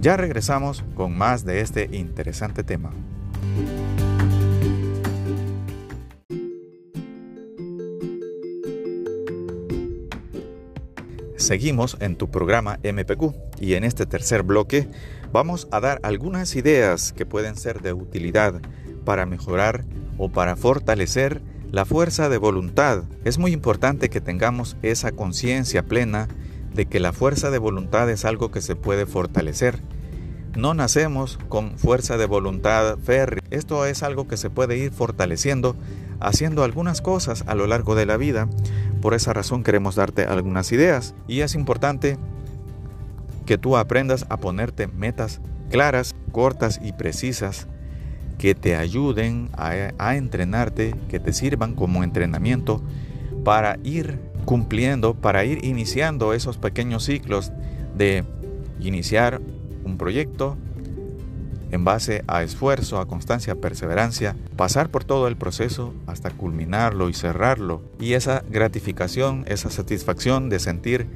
Ya 0.00 0.16
regresamos 0.16 0.84
con 0.94 1.16
más 1.16 1.44
de 1.44 1.60
este 1.60 1.88
interesante 1.92 2.62
tema. 2.62 2.90
Seguimos 11.36 11.98
en 12.00 12.16
tu 12.16 12.30
programa 12.30 12.78
MPQ 12.82 13.34
y 13.60 13.74
en 13.74 13.84
este 13.84 14.06
tercer 14.06 14.42
bloque 14.42 14.88
vamos 15.30 15.68
a 15.72 15.80
dar 15.80 16.00
algunas 16.02 16.56
ideas 16.56 17.12
que 17.12 17.26
pueden 17.26 17.56
ser 17.56 17.82
de 17.82 17.92
utilidad 17.92 18.62
para 19.04 19.26
mejorar 19.26 19.84
o 20.16 20.30
para 20.30 20.56
fortalecer 20.56 21.42
la 21.70 21.84
fuerza 21.84 22.28
de 22.28 22.38
voluntad. 22.38 23.02
Es 23.24 23.38
muy 23.38 23.52
importante 23.52 24.08
que 24.08 24.20
tengamos 24.20 24.76
esa 24.82 25.12
conciencia 25.12 25.82
plena 25.82 26.28
de 26.74 26.86
que 26.86 27.00
la 27.00 27.12
fuerza 27.12 27.50
de 27.50 27.58
voluntad 27.58 28.10
es 28.10 28.24
algo 28.24 28.50
que 28.50 28.60
se 28.60 28.76
puede 28.76 29.06
fortalecer. 29.06 29.80
No 30.56 30.74
nacemos 30.74 31.38
con 31.48 31.78
fuerza 31.78 32.16
de 32.16 32.26
voluntad 32.26 32.98
férrea. 32.98 33.42
Esto 33.50 33.86
es 33.86 34.02
algo 34.02 34.28
que 34.28 34.36
se 34.36 34.50
puede 34.50 34.76
ir 34.76 34.92
fortaleciendo 34.92 35.76
haciendo 36.20 36.64
algunas 36.64 37.00
cosas 37.00 37.44
a 37.46 37.54
lo 37.54 37.66
largo 37.66 37.94
de 37.94 38.06
la 38.06 38.16
vida. 38.16 38.48
Por 39.00 39.14
esa 39.14 39.32
razón 39.32 39.62
queremos 39.62 39.94
darte 39.94 40.24
algunas 40.24 40.72
ideas 40.72 41.14
y 41.28 41.40
es 41.40 41.54
importante 41.54 42.16
que 43.46 43.58
tú 43.58 43.76
aprendas 43.76 44.26
a 44.30 44.38
ponerte 44.38 44.86
metas 44.86 45.40
claras, 45.70 46.14
cortas 46.32 46.80
y 46.82 46.92
precisas 46.92 47.66
que 48.38 48.54
te 48.54 48.76
ayuden 48.76 49.50
a, 49.56 49.92
a 49.98 50.16
entrenarte, 50.16 50.94
que 51.08 51.20
te 51.20 51.32
sirvan 51.32 51.74
como 51.74 52.02
entrenamiento 52.02 52.82
para 53.44 53.78
ir 53.84 54.18
cumpliendo, 54.44 55.14
para 55.14 55.44
ir 55.44 55.64
iniciando 55.64 56.32
esos 56.32 56.58
pequeños 56.58 57.04
ciclos 57.04 57.52
de 57.96 58.24
iniciar 58.80 59.40
un 59.84 59.98
proyecto 59.98 60.56
en 61.70 61.84
base 61.84 62.22
a 62.28 62.44
esfuerzo, 62.44 63.00
a 63.00 63.06
constancia, 63.06 63.56
perseverancia, 63.56 64.36
pasar 64.56 64.90
por 64.90 65.04
todo 65.04 65.26
el 65.26 65.36
proceso 65.36 65.92
hasta 66.06 66.30
culminarlo 66.30 67.08
y 67.08 67.14
cerrarlo. 67.14 67.82
Y 67.98 68.12
esa 68.12 68.44
gratificación, 68.48 69.44
esa 69.48 69.70
satisfacción 69.70 70.48
de 70.50 70.60
sentir 70.60 71.08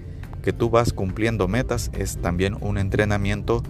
que 0.42 0.52
tú 0.52 0.68
vas 0.68 0.92
cumpliendo 0.92 1.46
metas 1.46 1.90
es 1.92 2.18
también 2.18 2.56
un 2.60 2.76
entrenamiento 2.76 3.62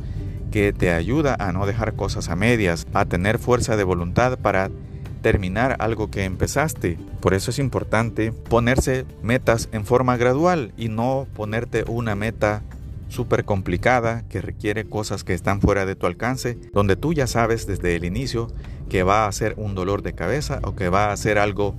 que 0.50 0.72
te 0.72 0.90
ayuda 0.92 1.36
a 1.38 1.52
no 1.52 1.66
dejar 1.66 1.94
cosas 1.94 2.30
a 2.30 2.36
medias, 2.36 2.86
a 2.94 3.04
tener 3.04 3.38
fuerza 3.38 3.76
de 3.76 3.84
voluntad 3.84 4.38
para 4.38 4.70
terminar 5.18 5.76
algo 5.80 6.10
que 6.10 6.24
empezaste. 6.24 6.98
Por 7.20 7.34
eso 7.34 7.50
es 7.50 7.58
importante 7.58 8.32
ponerse 8.32 9.04
metas 9.22 9.68
en 9.72 9.84
forma 9.84 10.16
gradual 10.16 10.72
y 10.76 10.88
no 10.88 11.26
ponerte 11.34 11.84
una 11.86 12.14
meta 12.14 12.62
súper 13.08 13.44
complicada 13.44 14.24
que 14.28 14.40
requiere 14.40 14.84
cosas 14.84 15.24
que 15.24 15.34
están 15.34 15.60
fuera 15.60 15.86
de 15.86 15.96
tu 15.96 16.06
alcance, 16.06 16.58
donde 16.72 16.96
tú 16.96 17.12
ya 17.12 17.26
sabes 17.26 17.66
desde 17.66 17.96
el 17.96 18.04
inicio 18.04 18.48
que 18.88 19.02
va 19.02 19.26
a 19.26 19.32
ser 19.32 19.54
un 19.56 19.74
dolor 19.74 20.02
de 20.02 20.14
cabeza 20.14 20.60
o 20.62 20.74
que 20.74 20.88
va 20.88 21.12
a 21.12 21.16
ser 21.16 21.38
algo 21.38 21.74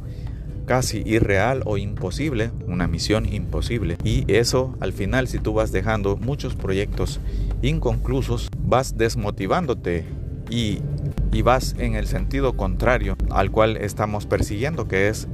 casi 0.65 1.01
irreal 1.05 1.63
o 1.65 1.77
imposible, 1.77 2.51
una 2.67 2.87
misión 2.87 3.31
imposible. 3.31 3.97
Y 4.03 4.31
eso 4.31 4.75
al 4.79 4.93
final 4.93 5.27
si 5.27 5.39
tú 5.39 5.53
vas 5.53 5.71
dejando 5.71 6.15
muchos 6.17 6.55
proyectos 6.55 7.19
inconclusos, 7.63 8.49
vas 8.65 8.95
desmotivándote 8.95 10.05
y, 10.49 10.79
y 11.31 11.41
vas 11.41 11.75
en 11.77 11.95
el 11.95 12.07
sentido 12.07 12.53
contrario 12.53 13.15
al 13.29 13.51
cual 13.51 13.77
estamos 13.77 14.25
persiguiendo, 14.25 14.87
que 14.87 15.09
es 15.09 15.27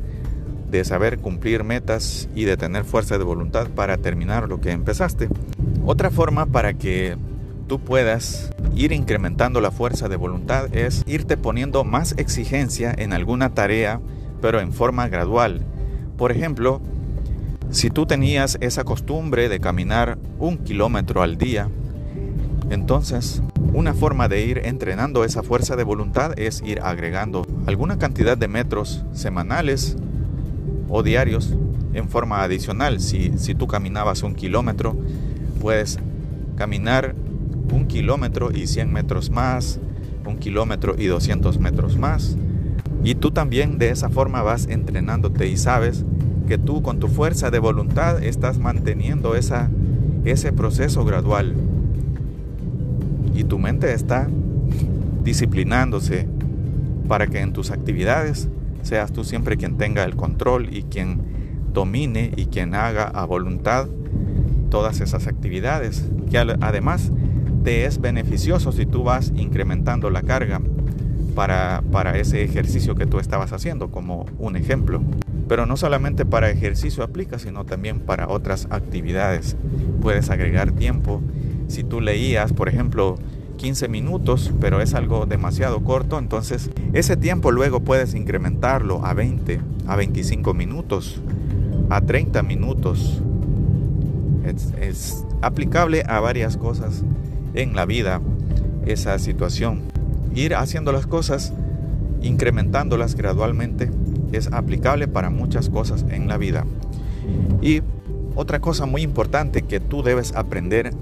de 0.70 0.84
saber 0.84 1.20
cumplir 1.20 1.64
metas 1.64 2.28
y 2.36 2.44
de 2.44 2.58
tener 2.58 2.84
fuerza 2.84 3.18
de 3.18 3.24
voluntad 3.24 3.68
para 3.70 3.98
terminar 3.98 4.50
lo 4.50 4.60
que 4.60 4.72
empezaste. 4.72 5.30
Otra 5.86 6.12
forma 6.12 6.48
para 6.48 6.74
que 6.74 7.18
tú 7.68 7.80
puedas 7.80 8.52
ir 8.76 8.92
incrementando 8.92 9.62
la 9.62 9.72
fuerza 9.72 10.10
de 10.10 10.16
voluntad 10.16 10.76
es 10.76 11.04
irte 11.08 11.38
poniendo 11.38 11.84
más 11.84 12.14
exigencia 12.18 12.94
en 12.98 13.14
alguna 13.14 13.54
tarea, 13.54 14.02
pero 14.42 14.60
en 14.60 14.74
forma 14.74 15.08
gradual. 15.08 15.62
Por 16.18 16.32
ejemplo, 16.32 16.82
si 17.70 17.90
tú 17.90 18.06
tenías 18.06 18.58
esa 18.62 18.84
costumbre 18.84 19.50
de 19.50 19.60
caminar 19.60 20.18
un 20.40 20.58
kilómetro 20.58 21.22
al 21.22 21.38
día, 21.38 21.70
entonces 22.70 23.42
una 23.74 23.94
forma 23.94 24.28
de 24.28 24.46
ir 24.46 24.62
entrenando 24.64 25.24
esa 25.24 25.44
fuerza 25.44 25.76
de 25.76 25.84
voluntad 25.84 26.38
es 26.40 26.62
ir 26.66 26.80
agregando 26.82 27.46
alguna 27.66 27.98
cantidad 27.98 28.38
de 28.38 28.48
metros 28.48 29.04
semanales 29.14 29.98
o 30.90 31.04
diarios 31.04 31.54
en 31.94 32.10
forma 32.10 32.44
adicional. 32.44 33.00
Si, 33.00 33.38
si 33.38 33.56
tú 33.56 33.68
caminabas 33.68 34.24
un 34.24 34.36
kilómetro, 34.36 34.96
puedes 35.62 36.00
caminar 36.56 37.16
un 37.74 37.88
kilómetro 37.88 38.52
y 38.52 38.68
100 38.68 38.92
metros 38.92 39.30
más, 39.30 39.80
un 40.26 40.38
kilómetro 40.38 40.96
y 40.98 41.06
200 41.08 41.60
metros 41.60 41.98
más. 41.98 42.38
Y 43.04 43.16
tú 43.16 43.32
también 43.32 43.78
de 43.78 43.90
esa 43.90 44.10
forma 44.10 44.42
vas 44.42 44.68
entrenándote 44.68 45.48
y 45.48 45.58
sabes 45.58 46.04
que 46.48 46.58
tú 46.58 46.82
con 46.82 47.00
tu 47.00 47.08
fuerza 47.08 47.52
de 47.52 47.60
voluntad 47.60 48.24
estás 48.24 48.58
manteniendo 48.58 49.36
esa, 49.36 49.70
ese 50.24 50.52
proceso 50.52 51.06
gradual. 51.06 51.54
Y 53.36 53.44
tu 53.44 53.60
mente 53.60 53.94
está 53.94 54.28
disciplinándose 55.24 56.28
para 57.08 57.28
que 57.28 57.40
en 57.40 57.54
tus 57.54 57.72
actividades 57.72 58.50
seas 58.82 59.12
tú 59.12 59.24
siempre 59.24 59.58
quien 59.58 59.78
tenga 59.78 60.04
el 60.04 60.16
control 60.16 60.76
y 60.76 60.84
quien 60.84 61.20
domine 61.74 62.32
y 62.36 62.46
quien 62.46 62.74
haga 62.74 63.04
a 63.06 63.26
voluntad 63.26 63.88
todas 64.70 65.02
esas 65.02 65.28
actividades, 65.28 66.06
que 66.30 66.38
además 66.38 67.12
te 67.64 67.86
es 67.86 68.00
beneficioso 68.00 68.72
si 68.72 68.86
tú 68.86 69.04
vas 69.04 69.32
incrementando 69.36 70.10
la 70.10 70.22
carga 70.22 70.62
para, 71.36 71.84
para 71.92 72.18
ese 72.18 72.44
ejercicio 72.44 72.96
que 72.96 73.06
tú 73.06 73.20
estabas 73.20 73.54
haciendo, 73.54 73.90
como 73.90 74.26
un 74.40 74.56
ejemplo. 74.56 75.02
Pero 75.48 75.66
no 75.66 75.78
solamente 75.78 76.26
para 76.26 76.50
ejercicio 76.50 77.04
aplica, 77.04 77.38
sino 77.40 77.66
también 77.66 78.00
para 78.00 78.28
otras 78.30 78.68
actividades. 78.70 79.56
Puedes 80.02 80.30
agregar 80.30 80.72
tiempo. 80.72 81.22
Si 81.68 81.84
tú 81.84 82.02
leías, 82.02 82.54
por 82.54 82.70
ejemplo, 82.70 83.18
15 83.58 83.88
minutos, 83.88 84.52
pero 84.60 84.82
es 84.82 84.94
algo 84.94 85.26
demasiado 85.26 85.84
corto, 85.84 86.20
entonces 86.20 86.70
ese 86.94 87.18
tiempo 87.18 87.52
luego 87.52 87.80
puedes 87.80 88.14
incrementarlo 88.14 89.06
a 89.06 89.14
20, 89.14 89.60
a 89.88 89.96
25 89.96 90.54
minutos, 90.54 91.22
a 91.90 92.02
30 92.02 92.44
minutos. 92.44 93.22
Es, 94.80 95.26
aplicable 95.42 96.04
a 96.08 96.20
varias 96.20 96.58
cosas 96.58 97.04
en 97.54 97.76
la 97.76 97.86
vida 97.86 98.22
esa 98.86 99.18
situación. 99.20 99.82
Ir 100.34 100.56
haciendo 100.56 100.92
las 100.92 101.08
cosas, 101.08 101.54
incrementándolas 102.22 103.16
gradualmente, 103.16 103.90
es 104.32 104.52
aplicable 104.52 105.08
para 105.08 105.30
muchas 105.30 105.70
cosas 105.70 106.06
en 106.10 106.28
la 106.28 106.38
vida. 106.38 106.66
Y 107.62 107.82
otra 108.36 108.60
cosa 108.60 108.86
muy 108.86 109.02
importante 109.02 109.64
que 109.64 109.80
tú 109.80 110.04
debes 110.04 110.36
aprender 110.36 110.94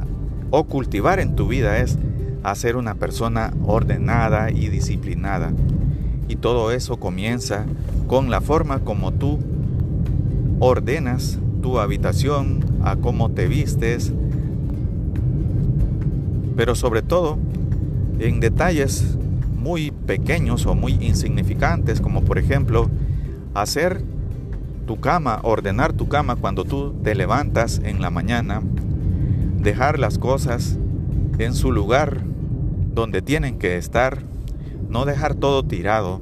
o 0.55 0.65
cultivar 0.65 1.19
en 1.19 1.35
tu 1.35 1.47
vida 1.47 1.79
es 1.79 1.97
a 2.43 2.53
ser 2.53 2.75
una 2.75 2.93
persona 2.93 3.51
ordenada 3.65 4.51
y 4.51 4.67
disciplinada. 4.67 5.51
Y 6.27 6.35
todo 6.35 6.71
eso 6.71 6.97
comienza 6.97 7.65
con 8.05 8.29
la 8.29 8.39
forma 8.39 8.77
como 8.81 9.11
tú 9.11 9.39
ordenas 10.59 11.39
tu 11.63 11.79
habitación, 11.79 12.59
a 12.83 12.95
cómo 12.97 13.31
te 13.31 13.47
vistes, 13.47 14.13
pero 16.55 16.75
sobre 16.75 17.01
todo 17.01 17.39
en 18.19 18.39
detalles 18.39 19.17
muy 19.57 19.89
pequeños 19.89 20.67
o 20.67 20.75
muy 20.75 20.93
insignificantes, 21.01 21.99
como 21.99 22.21
por 22.21 22.37
ejemplo 22.37 22.91
hacer 23.55 24.03
tu 24.85 24.99
cama, 24.99 25.39
ordenar 25.41 25.93
tu 25.93 26.07
cama 26.07 26.35
cuando 26.35 26.63
tú 26.63 26.93
te 27.03 27.15
levantas 27.15 27.81
en 27.83 28.03
la 28.03 28.11
mañana, 28.11 28.61
dejar 29.63 29.97
las 29.97 30.17
cosas 30.17 30.77
en 31.39 31.53
su 31.53 31.71
lugar 31.71 32.21
donde 32.93 33.21
tienen 33.21 33.57
que 33.57 33.77
estar, 33.77 34.19
no 34.89 35.05
dejar 35.05 35.35
todo 35.35 35.63
tirado. 35.63 36.21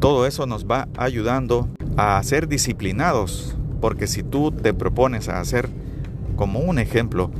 Todo 0.00 0.26
eso 0.26 0.46
nos 0.46 0.64
va 0.64 0.88
ayudando 0.96 1.68
a 1.96 2.20
ser 2.22 2.48
disciplinados, 2.48 3.56
porque 3.80 4.06
si 4.06 4.22
tú 4.22 4.50
te 4.50 4.72
propones 4.72 5.28
a 5.28 5.40
hacer 5.40 5.68
como 6.36 6.60
un 6.60 6.78
ejemplo 6.78 7.30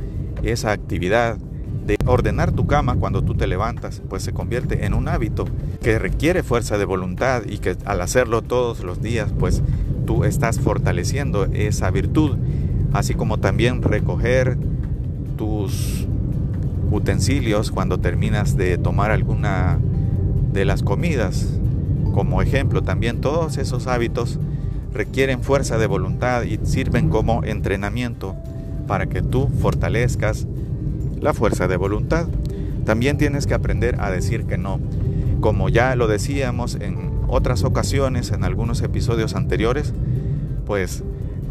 esa 0.43 0.71
actividad 0.71 1.37
de 1.85 1.97
ordenar 2.05 2.51
tu 2.51 2.67
cama 2.67 2.95
cuando 2.95 3.23
tú 3.23 3.33
te 3.33 3.47
levantas, 3.47 4.01
pues 4.07 4.21
se 4.21 4.33
convierte 4.33 4.85
en 4.85 4.93
un 4.93 5.07
hábito 5.07 5.45
que 5.81 5.97
requiere 5.97 6.43
fuerza 6.43 6.77
de 6.77 6.85
voluntad 6.85 7.43
y 7.47 7.57
que 7.57 7.75
al 7.85 8.01
hacerlo 8.01 8.43
todos 8.43 8.83
los 8.83 9.01
días, 9.01 9.33
pues 9.37 9.63
tú 10.05 10.23
estás 10.23 10.59
fortaleciendo 10.59 11.45
esa 11.45 11.89
virtud, 11.89 12.37
así 12.93 13.13
como 13.13 13.37
también 13.37 13.81
recoger 13.81 14.57
tus 15.37 16.07
utensilios 16.91 17.71
cuando 17.71 17.99
terminas 17.99 18.57
de 18.57 18.77
tomar 18.77 19.11
alguna 19.11 19.79
de 20.51 20.65
las 20.65 20.83
comidas. 20.83 21.47
Como 22.13 22.41
ejemplo, 22.41 22.81
también 22.81 23.21
todos 23.21 23.57
esos 23.57 23.87
hábitos 23.87 24.39
requieren 24.93 25.41
fuerza 25.41 25.77
de 25.77 25.87
voluntad 25.87 26.43
y 26.43 26.59
sirven 26.63 27.09
como 27.09 27.43
entrenamiento 27.43 28.35
para 28.87 29.07
que 29.07 29.21
tú 29.21 29.47
fortalezcas 29.47 30.47
la 31.21 31.33
fuerza 31.33 31.67
de 31.67 31.77
voluntad. 31.77 32.27
También 32.85 33.17
tienes 33.17 33.47
que 33.47 33.53
aprender 33.53 33.95
a 34.01 34.11
decir 34.11 34.43
que 34.45 34.57
no. 34.57 34.79
Como 35.39 35.69
ya 35.69 35.95
lo 35.95 36.07
decíamos 36.07 36.75
en 36.75 37.11
otras 37.27 37.63
ocasiones, 37.63 38.31
en 38.31 38.43
algunos 38.43 38.81
episodios 38.81 39.35
anteriores, 39.35 39.93
pues 40.65 41.03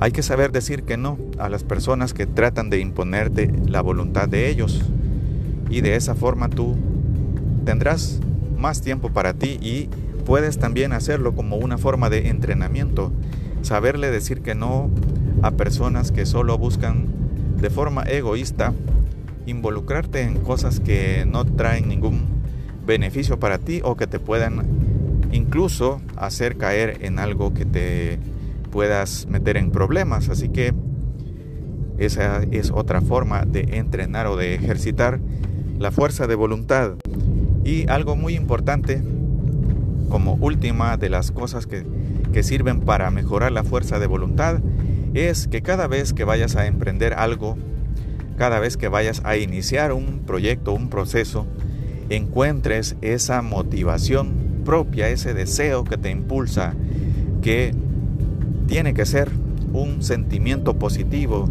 hay 0.02 0.12
que 0.12 0.22
saber 0.22 0.50
decir 0.50 0.84
que 0.84 0.96
no 0.96 1.18
a 1.38 1.50
las 1.50 1.62
personas 1.62 2.14
que 2.14 2.26
tratan 2.26 2.70
de 2.70 2.80
imponerte 2.80 3.52
la 3.66 3.82
voluntad 3.82 4.28
de 4.28 4.48
ellos. 4.48 4.80
Y 5.68 5.82
de 5.82 5.94
esa 5.94 6.14
forma 6.14 6.48
tú 6.48 6.74
tendrás 7.66 8.18
más 8.56 8.80
tiempo 8.80 9.10
para 9.10 9.34
ti 9.34 9.58
y 9.60 9.90
puedes 10.24 10.58
también 10.58 10.94
hacerlo 10.94 11.34
como 11.34 11.56
una 11.56 11.76
forma 11.76 12.08
de 12.08 12.28
entrenamiento. 12.28 13.12
Saberle 13.60 14.10
decir 14.10 14.40
que 14.40 14.54
no 14.54 14.90
a 15.42 15.50
personas 15.50 16.12
que 16.12 16.24
solo 16.24 16.56
buscan 16.56 17.04
de 17.60 17.68
forma 17.68 18.02
egoísta 18.04 18.72
involucrarte 19.44 20.22
en 20.22 20.38
cosas 20.38 20.80
que 20.80 21.26
no 21.26 21.44
traen 21.44 21.88
ningún 21.88 22.22
beneficio 22.86 23.38
para 23.38 23.58
ti 23.58 23.82
o 23.84 23.98
que 23.98 24.06
te 24.06 24.18
puedan 24.18 24.66
incluso 25.30 26.00
hacer 26.16 26.56
caer 26.56 26.96
en 27.02 27.18
algo 27.18 27.52
que 27.52 27.66
te 27.66 28.18
puedas 28.70 29.26
meter 29.26 29.56
en 29.56 29.70
problemas. 29.70 30.28
Así 30.28 30.48
que 30.48 30.74
esa 31.98 32.42
es 32.50 32.70
otra 32.70 33.00
forma 33.00 33.44
de 33.44 33.60
entrenar 33.72 34.26
o 34.26 34.36
de 34.36 34.54
ejercitar 34.54 35.20
la 35.78 35.90
fuerza 35.90 36.26
de 36.26 36.34
voluntad. 36.34 36.94
Y 37.64 37.88
algo 37.88 38.16
muy 38.16 38.34
importante, 38.34 39.02
como 40.08 40.34
última 40.34 40.96
de 40.96 41.10
las 41.10 41.30
cosas 41.30 41.66
que, 41.66 41.84
que 42.32 42.42
sirven 42.42 42.80
para 42.80 43.10
mejorar 43.10 43.52
la 43.52 43.64
fuerza 43.64 43.98
de 43.98 44.06
voluntad, 44.06 44.60
es 45.14 45.48
que 45.48 45.62
cada 45.62 45.86
vez 45.86 46.12
que 46.12 46.24
vayas 46.24 46.56
a 46.56 46.66
emprender 46.66 47.14
algo, 47.14 47.58
cada 48.36 48.60
vez 48.60 48.76
que 48.76 48.88
vayas 48.88 49.20
a 49.24 49.36
iniciar 49.36 49.92
un 49.92 50.20
proyecto, 50.20 50.72
un 50.72 50.88
proceso, 50.88 51.46
encuentres 52.08 52.96
esa 53.02 53.42
motivación 53.42 54.62
propia, 54.64 55.08
ese 55.08 55.34
deseo 55.34 55.84
que 55.84 55.96
te 55.96 56.10
impulsa, 56.10 56.74
que 57.42 57.74
tiene 58.70 58.94
que 58.94 59.04
ser 59.04 59.28
un 59.72 60.00
sentimiento 60.00 60.78
positivo. 60.78 61.50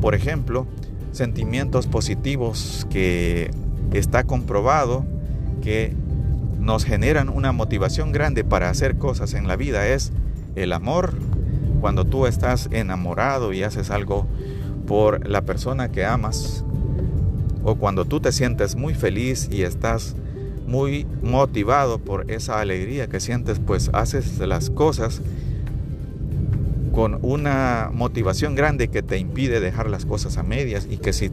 Por 0.00 0.16
ejemplo, 0.16 0.66
sentimientos 1.12 1.86
positivos 1.86 2.88
que 2.90 3.52
está 3.92 4.24
comprobado 4.24 5.06
que 5.62 5.94
nos 6.58 6.84
generan 6.84 7.28
una 7.28 7.52
motivación 7.52 8.10
grande 8.10 8.42
para 8.42 8.68
hacer 8.68 8.98
cosas 8.98 9.34
en 9.34 9.46
la 9.46 9.54
vida 9.54 9.86
es 9.86 10.10
el 10.56 10.72
amor. 10.72 11.14
Cuando 11.80 12.04
tú 12.04 12.26
estás 12.26 12.68
enamorado 12.72 13.52
y 13.52 13.62
haces 13.62 13.92
algo 13.92 14.26
por 14.88 15.28
la 15.28 15.42
persona 15.42 15.92
que 15.92 16.04
amas 16.04 16.64
o 17.62 17.76
cuando 17.76 18.06
tú 18.06 18.18
te 18.18 18.32
sientes 18.32 18.74
muy 18.74 18.94
feliz 18.94 19.48
y 19.52 19.62
estás 19.62 20.16
muy 20.66 21.06
motivado 21.22 22.00
por 22.00 22.28
esa 22.28 22.58
alegría 22.58 23.06
que 23.06 23.20
sientes, 23.20 23.60
pues 23.60 23.88
haces 23.92 24.40
las 24.40 24.68
cosas 24.68 25.22
con 26.98 27.20
una 27.22 27.90
motivación 27.94 28.56
grande 28.56 28.88
que 28.88 29.04
te 29.04 29.18
impide 29.18 29.60
dejar 29.60 29.88
las 29.88 30.04
cosas 30.04 30.36
a 30.36 30.42
medias 30.42 30.88
y 30.90 30.96
que 30.96 31.12
si 31.12 31.30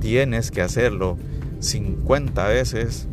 tienes 0.00 0.50
que 0.50 0.62
hacerlo 0.62 1.16
50 1.60 2.44
veces 2.48 3.06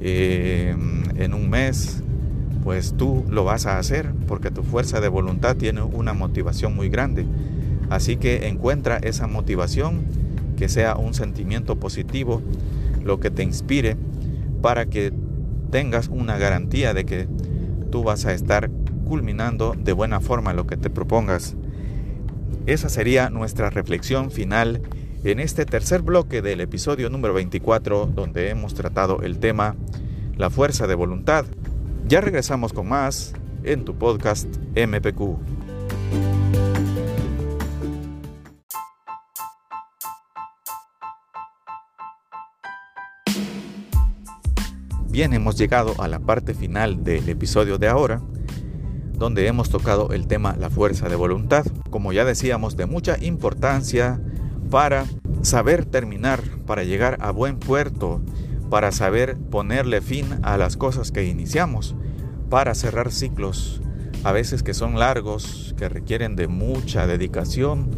eh, 0.00 0.72
en 1.16 1.34
un 1.34 1.50
mes, 1.50 2.04
pues 2.62 2.94
tú 2.96 3.24
lo 3.28 3.42
vas 3.42 3.66
a 3.66 3.80
hacer 3.80 4.12
porque 4.28 4.52
tu 4.52 4.62
fuerza 4.62 5.00
de 5.00 5.08
voluntad 5.08 5.56
tiene 5.56 5.82
una 5.82 6.14
motivación 6.14 6.76
muy 6.76 6.90
grande. 6.90 7.26
Así 7.90 8.18
que 8.18 8.46
encuentra 8.46 8.98
esa 8.98 9.26
motivación, 9.26 10.04
que 10.56 10.68
sea 10.68 10.94
un 10.94 11.12
sentimiento 11.12 11.74
positivo, 11.74 12.40
lo 13.02 13.18
que 13.18 13.32
te 13.32 13.42
inspire 13.42 13.96
para 14.62 14.86
que 14.86 15.12
tengas 15.72 16.06
una 16.06 16.38
garantía 16.38 16.94
de 16.94 17.04
que 17.04 17.26
tú 17.90 18.04
vas 18.04 18.26
a 18.26 18.32
estar 18.32 18.70
culminando 19.06 19.74
de 19.78 19.92
buena 19.92 20.20
forma 20.20 20.52
lo 20.52 20.66
que 20.66 20.76
te 20.76 20.90
propongas. 20.90 21.56
Esa 22.66 22.90
sería 22.90 23.30
nuestra 23.30 23.70
reflexión 23.70 24.30
final 24.30 24.82
en 25.24 25.40
este 25.40 25.64
tercer 25.64 26.02
bloque 26.02 26.42
del 26.42 26.60
episodio 26.60 27.08
número 27.08 27.32
24 27.32 28.06
donde 28.06 28.50
hemos 28.50 28.74
tratado 28.74 29.22
el 29.22 29.38
tema 29.38 29.76
la 30.36 30.50
fuerza 30.50 30.86
de 30.86 30.94
voluntad. 30.94 31.46
Ya 32.06 32.20
regresamos 32.20 32.72
con 32.72 32.88
más 32.88 33.32
en 33.64 33.84
tu 33.84 33.94
podcast 33.96 34.48
MPQ. 34.76 35.38
Bien, 45.16 45.32
hemos 45.32 45.56
llegado 45.56 45.94
a 45.98 46.08
la 46.08 46.18
parte 46.18 46.52
final 46.52 47.02
del 47.02 47.26
episodio 47.30 47.78
de 47.78 47.88
ahora, 47.88 48.20
donde 49.16 49.46
hemos 49.46 49.70
tocado 49.70 50.12
el 50.12 50.26
tema 50.26 50.56
la 50.58 50.70
fuerza 50.70 51.08
de 51.08 51.16
voluntad, 51.16 51.64
como 51.90 52.12
ya 52.12 52.24
decíamos, 52.24 52.76
de 52.76 52.86
mucha 52.86 53.16
importancia 53.22 54.20
para 54.70 55.06
saber 55.42 55.84
terminar, 55.84 56.42
para 56.66 56.84
llegar 56.84 57.18
a 57.20 57.30
buen 57.30 57.58
puerto, 57.58 58.20
para 58.70 58.92
saber 58.92 59.36
ponerle 59.36 60.00
fin 60.00 60.26
a 60.42 60.56
las 60.56 60.76
cosas 60.76 61.12
que 61.12 61.24
iniciamos, 61.24 61.94
para 62.50 62.74
cerrar 62.74 63.12
ciclos, 63.12 63.80
a 64.24 64.32
veces 64.32 64.62
que 64.62 64.74
son 64.74 64.98
largos, 64.98 65.74
que 65.76 65.88
requieren 65.88 66.36
de 66.36 66.48
mucha 66.48 67.06
dedicación, 67.06 67.90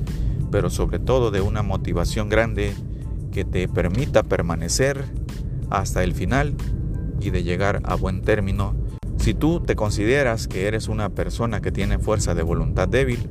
pero 0.51 0.71
sobre 0.71 0.99
todo 0.99 1.31
de 1.31 1.41
una 1.41 1.63
motivación 1.63 2.29
grande 2.29 2.75
que 3.33 3.45
te 3.45 3.69
permita 3.69 4.23
permanecer 4.23 5.05
hasta 5.71 6.03
el 6.03 6.15
final 6.15 6.55
y 7.21 7.31
de 7.31 7.43
llegar 7.43 7.81
a 7.85 7.95
buen 7.95 8.23
término. 8.23 8.75
Si 9.19 9.35
tú 9.35 9.61
te 9.61 9.77
consideras 9.77 10.49
que 10.49 10.67
eres 10.67 10.89
una 10.89 11.11
persona 11.11 11.61
que 11.61 11.73
tiene 11.73 11.99
fuerza 11.99 12.35
de 12.35 12.43
voluntad 12.43 12.89
débil, 12.89 13.29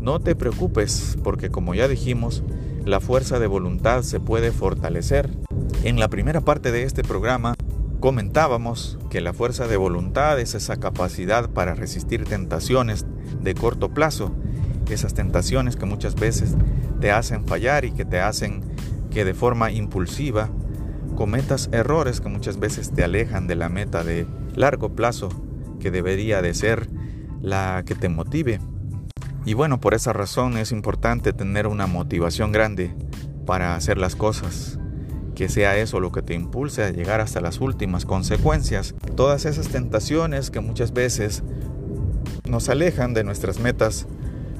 no 0.00 0.20
te 0.20 0.34
preocupes 0.34 1.16
porque 1.22 1.50
como 1.50 1.74
ya 1.74 1.86
dijimos, 1.88 2.42
la 2.84 3.00
fuerza 3.00 3.38
de 3.38 3.46
voluntad 3.46 4.02
se 4.02 4.20
puede 4.20 4.50
fortalecer. 4.52 5.30
En 5.84 6.00
la 6.00 6.08
primera 6.08 6.40
parte 6.40 6.72
de 6.72 6.84
este 6.84 7.02
programa 7.02 7.54
comentábamos 8.00 8.98
que 9.10 9.20
la 9.20 9.32
fuerza 9.32 9.66
de 9.66 9.76
voluntad 9.76 10.38
es 10.40 10.54
esa 10.54 10.76
capacidad 10.76 11.50
para 11.50 11.74
resistir 11.74 12.24
tentaciones 12.24 13.04
de 13.42 13.54
corto 13.54 13.90
plazo, 13.90 14.32
esas 14.88 15.14
tentaciones 15.14 15.76
que 15.76 15.86
muchas 15.86 16.14
veces 16.14 16.54
te 17.00 17.10
hacen 17.10 17.46
fallar 17.46 17.84
y 17.84 17.92
que 17.92 18.04
te 18.04 18.20
hacen 18.20 18.62
que 19.10 19.24
de 19.24 19.34
forma 19.34 19.70
impulsiva 19.70 20.48
cometas 21.16 21.68
errores 21.72 22.20
que 22.20 22.28
muchas 22.28 22.58
veces 22.58 22.92
te 22.92 23.04
alejan 23.04 23.46
de 23.46 23.56
la 23.56 23.68
meta 23.68 24.04
de 24.04 24.26
largo 24.58 24.94
plazo 24.94 25.28
que 25.80 25.90
debería 25.90 26.42
de 26.42 26.54
ser 26.54 26.88
la 27.40 27.82
que 27.86 27.94
te 27.94 28.08
motive. 28.08 28.60
Y 29.44 29.54
bueno, 29.54 29.80
por 29.80 29.94
esa 29.94 30.12
razón 30.12 30.58
es 30.58 30.72
importante 30.72 31.32
tener 31.32 31.66
una 31.66 31.86
motivación 31.86 32.52
grande 32.52 32.94
para 33.46 33.76
hacer 33.76 33.96
las 33.98 34.16
cosas. 34.16 34.78
Que 35.34 35.48
sea 35.48 35.76
eso 35.76 36.00
lo 36.00 36.10
que 36.10 36.20
te 36.20 36.34
impulse 36.34 36.82
a 36.82 36.90
llegar 36.90 37.20
hasta 37.20 37.40
las 37.40 37.60
últimas 37.60 38.04
consecuencias. 38.04 38.94
Todas 39.14 39.44
esas 39.44 39.68
tentaciones 39.68 40.50
que 40.50 40.60
muchas 40.60 40.92
veces 40.92 41.44
nos 42.44 42.68
alejan 42.68 43.14
de 43.14 43.22
nuestras 43.22 43.60
metas, 43.60 44.08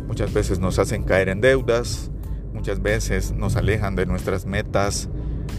muchas 0.06 0.32
veces 0.32 0.61
nos 0.61 0.78
hacen 0.78 1.02
caer 1.02 1.28
en 1.28 1.40
deudas, 1.40 2.12
muchas 2.54 2.80
veces 2.80 3.32
nos 3.32 3.56
alejan 3.56 3.96
de 3.96 4.06
nuestras 4.06 4.46
metas 4.46 5.08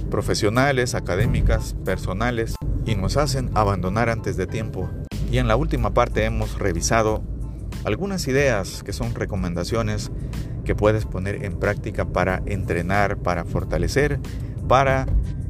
profesionales, 0.09 0.95
académicas, 0.95 1.75
personales 1.83 2.55
y 2.85 2.95
nos 2.95 3.17
hacen 3.17 3.51
abandonar 3.55 4.09
antes 4.09 4.37
de 4.37 4.47
tiempo. 4.47 4.89
Y 5.31 5.37
en 5.37 5.47
la 5.47 5.55
última 5.55 5.93
parte 5.93 6.25
hemos 6.25 6.57
revisado 6.57 7.23
algunas 7.85 8.27
ideas 8.27 8.83
que 8.83 8.93
son 8.93 9.15
recomendaciones 9.15 10.11
que 10.65 10.75
puedes 10.75 11.05
poner 11.05 11.43
en 11.43 11.57
práctica 11.57 12.05
para 12.05 12.41
entrenar, 12.45 13.17
para 13.17 13.45
fortalecer, 13.45 14.19
para 14.67 15.05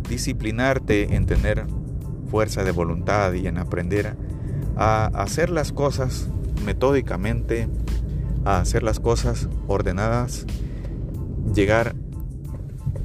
disciplinarte 0.07 1.15
en 1.15 1.25
tener 1.25 1.65
fuerza 2.29 2.63
de 2.63 2.71
voluntad 2.71 3.33
y 3.33 3.47
en 3.47 3.57
aprender 3.57 4.15
a 4.75 5.05
hacer 5.07 5.49
las 5.49 5.71
cosas 5.71 6.27
metódicamente, 6.65 7.67
a 8.45 8.59
hacer 8.59 8.83
las 8.83 8.99
cosas 8.99 9.49
ordenadas, 9.67 10.45
llegar 11.53 11.95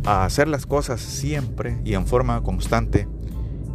a 0.04 0.24
hacer 0.24 0.48
las 0.48 0.66
cosas 0.66 1.00
siempre 1.00 1.80
y 1.84 1.94
en 1.94 2.06
forma 2.06 2.42
constante 2.42 3.08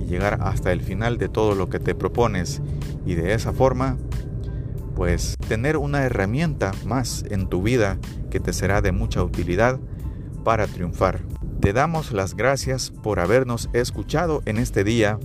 llegar 0.10 0.40
hasta 0.42 0.72
el 0.72 0.82
final 0.82 1.18
de 1.18 1.30
todo 1.30 1.56
lo 1.56 1.70
que 1.70 1.80
te 1.80 1.96
propones 1.96 2.62
y 3.06 3.16
de 3.16 3.34
esa 3.34 3.54
forma 3.54 3.98
pues 4.96 5.38
tener 5.48 5.78
una 5.78 6.04
herramienta 6.04 6.74
más 6.86 7.24
en 7.30 7.48
tu 7.48 7.62
vida 7.62 7.98
que 8.30 8.42
te 8.42 8.52
será 8.52 8.82
de 8.82 8.92
mucha 8.92 9.24
utilidad 9.24 9.80
para 10.44 10.68
triunfar. 10.68 11.22
Te 11.62 11.72
damos 11.72 12.12
las 12.12 12.36
gracias 12.36 12.92
por 12.92 13.22
habernos 13.22 13.70
escuchado 13.72 14.42
en 14.46 14.58
este 14.58 14.84
día. 14.84 15.18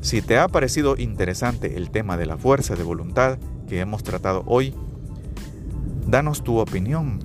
Si 0.00 0.22
te 0.22 0.38
ha 0.38 0.48
parecido 0.48 0.96
interesante 0.96 1.76
el 1.76 1.90
tema 1.90 2.16
de 2.16 2.24
la 2.24 2.38
fuerza 2.38 2.74
de 2.74 2.84
voluntad 2.84 3.38
que 3.66 3.80
hemos 3.80 4.02
tratado 4.02 4.44
hoy, 4.46 4.74
danos 6.06 6.42
tu 6.42 6.58
opinión. 6.58 7.18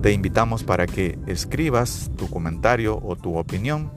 Te 0.00 0.12
invitamos 0.12 0.64
para 0.64 0.86
que 0.86 1.18
escribas 1.26 2.10
tu 2.16 2.30
comentario 2.30 2.98
o 3.02 3.14
tu 3.16 3.36
opinión. 3.36 3.90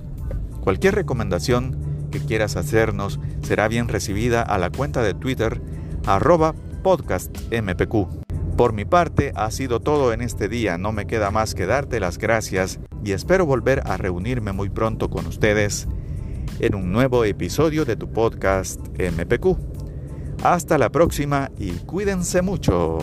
Cualquier 0.61 0.95
recomendación 0.95 1.90
que 2.11 2.19
quieras 2.19 2.55
hacernos 2.55 3.19
será 3.41 3.67
bien 3.67 3.87
recibida 3.87 4.41
a 4.41 4.57
la 4.57 4.69
cuenta 4.69 5.01
de 5.01 5.13
Twitter 5.13 5.61
arroba 6.05 6.53
podcast 6.83 7.35
MPQ. 7.51 8.21
Por 8.55 8.73
mi 8.73 8.85
parte 8.85 9.31
ha 9.35 9.49
sido 9.49 9.79
todo 9.79 10.13
en 10.13 10.21
este 10.21 10.47
día, 10.47 10.77
no 10.77 10.91
me 10.91 11.07
queda 11.07 11.31
más 11.31 11.55
que 11.55 11.65
darte 11.65 11.99
las 11.99 12.17
gracias 12.17 12.79
y 13.03 13.13
espero 13.13 13.45
volver 13.45 13.81
a 13.85 13.97
reunirme 13.97 14.51
muy 14.51 14.69
pronto 14.69 15.09
con 15.09 15.25
ustedes 15.25 15.87
en 16.59 16.75
un 16.75 16.91
nuevo 16.91 17.25
episodio 17.25 17.85
de 17.85 17.95
tu 17.95 18.11
podcast 18.11 18.79
MPQ. 18.99 19.57
Hasta 20.43 20.77
la 20.77 20.91
próxima 20.91 21.49
y 21.57 21.71
cuídense 21.71 22.41
mucho. 22.41 22.99